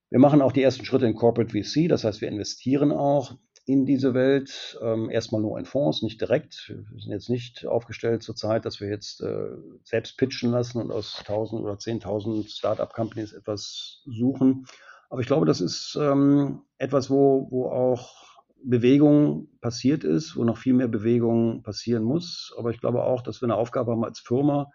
Wir 0.09 0.19
machen 0.19 0.41
auch 0.41 0.51
die 0.51 0.63
ersten 0.63 0.85
Schritte 0.85 1.05
in 1.05 1.15
Corporate 1.15 1.51
VC, 1.51 1.87
das 1.87 2.03
heißt, 2.03 2.21
wir 2.21 2.29
investieren 2.29 2.91
auch 2.91 3.37
in 3.65 3.85
diese 3.85 4.15
Welt. 4.15 4.79
Ähm, 4.81 5.11
erstmal 5.11 5.41
nur 5.41 5.59
in 5.59 5.65
Fonds, 5.65 6.01
nicht 6.01 6.19
direkt. 6.19 6.69
Wir 6.69 6.99
sind 6.99 7.11
jetzt 7.11 7.29
nicht 7.29 7.67
aufgestellt 7.67 8.23
zurzeit, 8.23 8.65
dass 8.65 8.81
wir 8.81 8.89
jetzt 8.89 9.21
äh, 9.21 9.49
selbst 9.83 10.17
pitchen 10.17 10.49
lassen 10.49 10.81
und 10.81 10.91
aus 10.91 11.19
1000 11.19 11.61
oder 11.61 11.73
10.000 11.73 12.49
Startup-Companies 12.49 13.33
etwas 13.33 14.01
suchen. 14.05 14.65
Aber 15.11 15.21
ich 15.21 15.27
glaube, 15.27 15.45
das 15.45 15.61
ist 15.61 15.95
ähm, 16.01 16.63
etwas, 16.79 17.11
wo, 17.11 17.47
wo 17.51 17.69
auch 17.69 18.28
Bewegung 18.63 19.47
passiert 19.61 20.03
ist, 20.03 20.35
wo 20.35 20.43
noch 20.43 20.57
viel 20.57 20.73
mehr 20.73 20.87
Bewegung 20.87 21.63
passieren 21.63 22.03
muss. 22.03 22.53
Aber 22.57 22.71
ich 22.71 22.79
glaube 22.79 23.03
auch, 23.03 23.21
dass 23.21 23.41
wir 23.41 23.47
eine 23.47 23.55
Aufgabe 23.55 23.91
haben 23.91 24.03
als 24.03 24.19
Firma, 24.19 24.71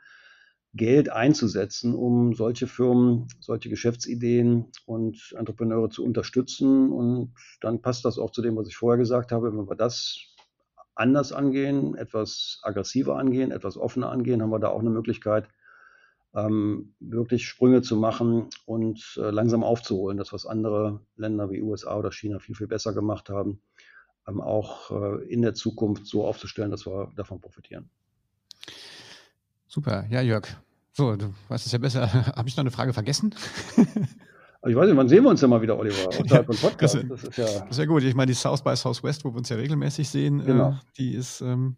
Geld 0.76 1.08
einzusetzen, 1.08 1.94
um 1.94 2.34
solche 2.34 2.66
Firmen, 2.66 3.28
solche 3.38 3.68
Geschäftsideen 3.68 4.72
und 4.86 5.34
Entrepreneure 5.38 5.88
zu 5.88 6.04
unterstützen. 6.04 6.90
Und 6.92 7.34
dann 7.60 7.80
passt 7.80 8.04
das 8.04 8.18
auch 8.18 8.30
zu 8.30 8.42
dem, 8.42 8.56
was 8.56 8.68
ich 8.68 8.76
vorher 8.76 8.98
gesagt 8.98 9.30
habe. 9.30 9.56
Wenn 9.56 9.68
wir 9.68 9.76
das 9.76 10.34
anders 10.96 11.32
angehen, 11.32 11.94
etwas 11.94 12.60
aggressiver 12.62 13.16
angehen, 13.16 13.52
etwas 13.52 13.76
offener 13.76 14.10
angehen, 14.10 14.42
haben 14.42 14.50
wir 14.50 14.58
da 14.58 14.68
auch 14.68 14.80
eine 14.80 14.90
Möglichkeit, 14.90 15.48
ähm, 16.34 16.94
wirklich 16.98 17.46
Sprünge 17.46 17.82
zu 17.82 17.96
machen 17.96 18.48
und 18.66 19.18
äh, 19.18 19.30
langsam 19.30 19.62
aufzuholen. 19.62 20.18
Das, 20.18 20.32
was 20.32 20.46
andere 20.46 21.00
Länder 21.16 21.50
wie 21.50 21.62
USA 21.62 21.96
oder 21.96 22.10
China 22.10 22.38
viel, 22.40 22.54
viel 22.54 22.66
besser 22.66 22.92
gemacht 22.92 23.30
haben, 23.30 23.60
ähm, 24.26 24.40
auch 24.40 24.90
äh, 24.90 25.24
in 25.26 25.42
der 25.42 25.54
Zukunft 25.54 26.06
so 26.06 26.26
aufzustellen, 26.26 26.70
dass 26.70 26.86
wir 26.86 27.12
davon 27.16 27.40
profitieren. 27.40 27.88
Super, 29.66 30.06
ja, 30.10 30.20
Jörg. 30.20 30.46
So, 30.92 31.16
du 31.16 31.32
weißt 31.48 31.66
es 31.66 31.72
ja 31.72 31.78
besser. 31.78 32.12
Habe 32.36 32.48
ich 32.48 32.56
noch 32.56 32.62
eine 32.62 32.70
Frage 32.70 32.92
vergessen? 32.92 33.34
ich 33.76 34.76
weiß 34.76 34.86
nicht, 34.86 34.96
wann 34.96 35.08
sehen 35.08 35.22
wir 35.22 35.30
uns 35.30 35.40
denn 35.40 35.50
mal 35.50 35.62
wieder, 35.62 35.78
Oliver? 35.78 36.08
Außerhalb 36.20 36.46
von 36.46 36.56
Podcast. 36.56 36.94
Das, 36.96 37.08
das, 37.08 37.24
ist 37.24 37.36
ja, 37.36 37.44
das 37.44 37.70
ist 37.70 37.78
ja 37.78 37.84
gut. 37.84 38.02
Ich 38.02 38.14
meine, 38.14 38.26
die 38.26 38.34
South 38.34 38.62
by 38.62 38.74
Southwest, 38.74 39.24
wo 39.24 39.32
wir 39.32 39.38
uns 39.38 39.48
ja 39.48 39.56
regelmäßig 39.56 40.08
sehen, 40.08 40.40
äh, 40.40 40.44
genau. 40.44 40.70
äh, 40.70 40.74
die 40.96 41.14
ist, 41.14 41.40
ähm, 41.42 41.76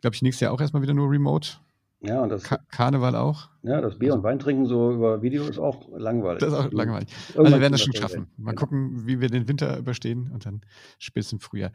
glaube 0.00 0.16
ich, 0.16 0.22
nächstes 0.22 0.40
Jahr 0.40 0.52
auch 0.52 0.60
erstmal 0.60 0.82
wieder 0.82 0.94
nur 0.94 1.10
remote. 1.10 1.58
Ja, 2.06 2.22
und 2.22 2.28
das 2.28 2.42
Ka 2.42 2.58
Karneval 2.70 3.16
auch. 3.16 3.48
Ja, 3.62 3.80
das 3.80 3.98
Bier- 3.98 4.10
also, 4.10 4.18
und 4.18 4.24
Weintrinken 4.24 4.66
so 4.66 4.92
über 4.92 5.22
Video 5.22 5.44
ist 5.44 5.58
auch 5.58 5.88
langweilig. 5.96 6.40
Das 6.40 6.52
ist 6.52 6.58
auch 6.58 6.72
langweilig. 6.72 7.08
Irgendwann 7.28 7.46
also 7.46 7.56
wir 7.56 7.60
werden 7.62 7.72
das 7.72 7.80
schon 7.82 7.94
schaffen. 7.94 8.26
Mal 8.36 8.50
genau. 8.50 8.60
gucken, 8.60 9.06
wie 9.06 9.20
wir 9.20 9.28
den 9.30 9.48
Winter 9.48 9.78
überstehen 9.78 10.30
und 10.32 10.44
dann 10.44 10.60
spätestens 10.98 11.34
im 11.34 11.40
Frühjahr. 11.40 11.72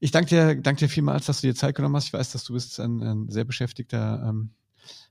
Ich 0.00 0.10
danke 0.10 0.30
dir, 0.30 0.56
danke 0.56 0.80
dir 0.80 0.88
vielmals, 0.88 1.26
dass 1.26 1.40
du 1.40 1.46
dir 1.46 1.54
Zeit 1.54 1.74
genommen 1.74 1.96
hast. 1.96 2.06
Ich 2.06 2.12
weiß, 2.12 2.32
dass 2.32 2.44
du 2.44 2.54
bist 2.54 2.80
ein, 2.80 3.02
ein 3.02 3.28
sehr 3.28 3.44
beschäftigter 3.44 4.24
ähm, 4.28 4.50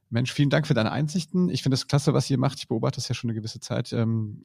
Mensch. 0.09 0.33
Vielen 0.33 0.49
Dank 0.49 0.65
für 0.65 0.73
deine 0.73 0.91
Einsichten. 0.91 1.49
Ich 1.49 1.61
finde 1.61 1.75
das 1.75 1.87
klasse, 1.87 2.13
was 2.13 2.29
ihr 2.29 2.37
macht. 2.37 2.57
Ich 2.59 2.67
beobachte 2.67 2.97
das 2.97 3.07
ja 3.07 3.15
schon 3.15 3.29
eine 3.29 3.37
gewisse 3.37 3.59
Zeit. 3.59 3.93
Ähm, 3.93 4.43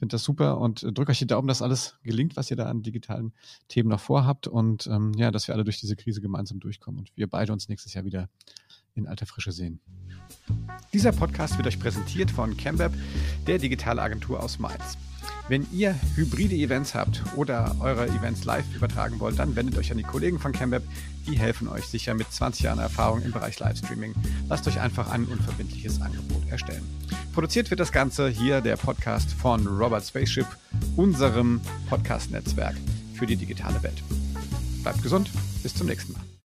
finde 0.00 0.14
das 0.14 0.24
super 0.24 0.58
und 0.58 0.82
drücke 0.82 1.10
euch 1.10 1.18
die 1.18 1.26
Daumen, 1.26 1.46
dass 1.46 1.60
alles 1.60 1.96
gelingt, 2.02 2.34
was 2.36 2.50
ihr 2.50 2.56
da 2.56 2.66
an 2.66 2.82
digitalen 2.82 3.34
Themen 3.68 3.90
noch 3.90 4.00
vorhabt 4.00 4.48
und 4.48 4.86
ähm, 4.86 5.12
ja, 5.14 5.30
dass 5.30 5.46
wir 5.46 5.54
alle 5.54 5.62
durch 5.62 5.78
diese 5.78 5.94
Krise 5.94 6.22
gemeinsam 6.22 6.58
durchkommen 6.58 7.00
und 7.00 7.12
wir 7.16 7.28
beide 7.28 7.52
uns 7.52 7.68
nächstes 7.68 7.92
Jahr 7.92 8.06
wieder 8.06 8.30
in 8.94 9.06
alter 9.06 9.26
Frische 9.26 9.52
sehen. 9.52 9.80
Dieser 10.92 11.12
Podcast 11.12 11.56
wird 11.56 11.66
euch 11.66 11.78
präsentiert 11.78 12.30
von 12.30 12.56
CamWeb, 12.56 12.92
der 13.46 13.58
Digitalagentur 13.58 14.42
aus 14.42 14.58
Mainz. 14.58 14.98
Wenn 15.48 15.66
ihr 15.72 15.96
hybride 16.14 16.54
Events 16.54 16.94
habt 16.94 17.22
oder 17.34 17.74
eure 17.80 18.06
Events 18.06 18.44
live 18.44 18.64
übertragen 18.74 19.18
wollt, 19.18 19.38
dann 19.38 19.56
wendet 19.56 19.76
euch 19.78 19.90
an 19.90 19.98
die 19.98 20.04
Kollegen 20.04 20.38
von 20.38 20.52
CamWeb. 20.52 20.84
Die 21.26 21.36
helfen 21.36 21.68
euch 21.68 21.86
sicher 21.86 22.14
mit 22.14 22.32
20 22.32 22.62
Jahren 22.62 22.78
Erfahrung 22.78 23.22
im 23.22 23.32
Bereich 23.32 23.58
Livestreaming. 23.58 24.14
Lasst 24.48 24.68
euch 24.68 24.80
einfach 24.80 25.10
ein 25.10 25.24
unverbindliches 25.24 26.00
Angebot 26.00 26.48
erstellen. 26.48 26.84
Produziert 27.32 27.70
wird 27.70 27.80
das 27.80 27.90
Ganze 27.90 28.28
hier 28.28 28.60
der 28.60 28.76
Podcast 28.76 29.32
von 29.32 29.66
Robert 29.66 30.04
Spaceship, 30.04 30.46
unserem 30.96 31.60
Podcast-Netzwerk 31.88 32.76
für 33.14 33.26
die 33.26 33.36
digitale 33.36 33.82
Welt. 33.82 34.02
Bleibt 34.82 35.02
gesund, 35.02 35.30
bis 35.64 35.74
zum 35.74 35.88
nächsten 35.88 36.12
Mal. 36.12 36.29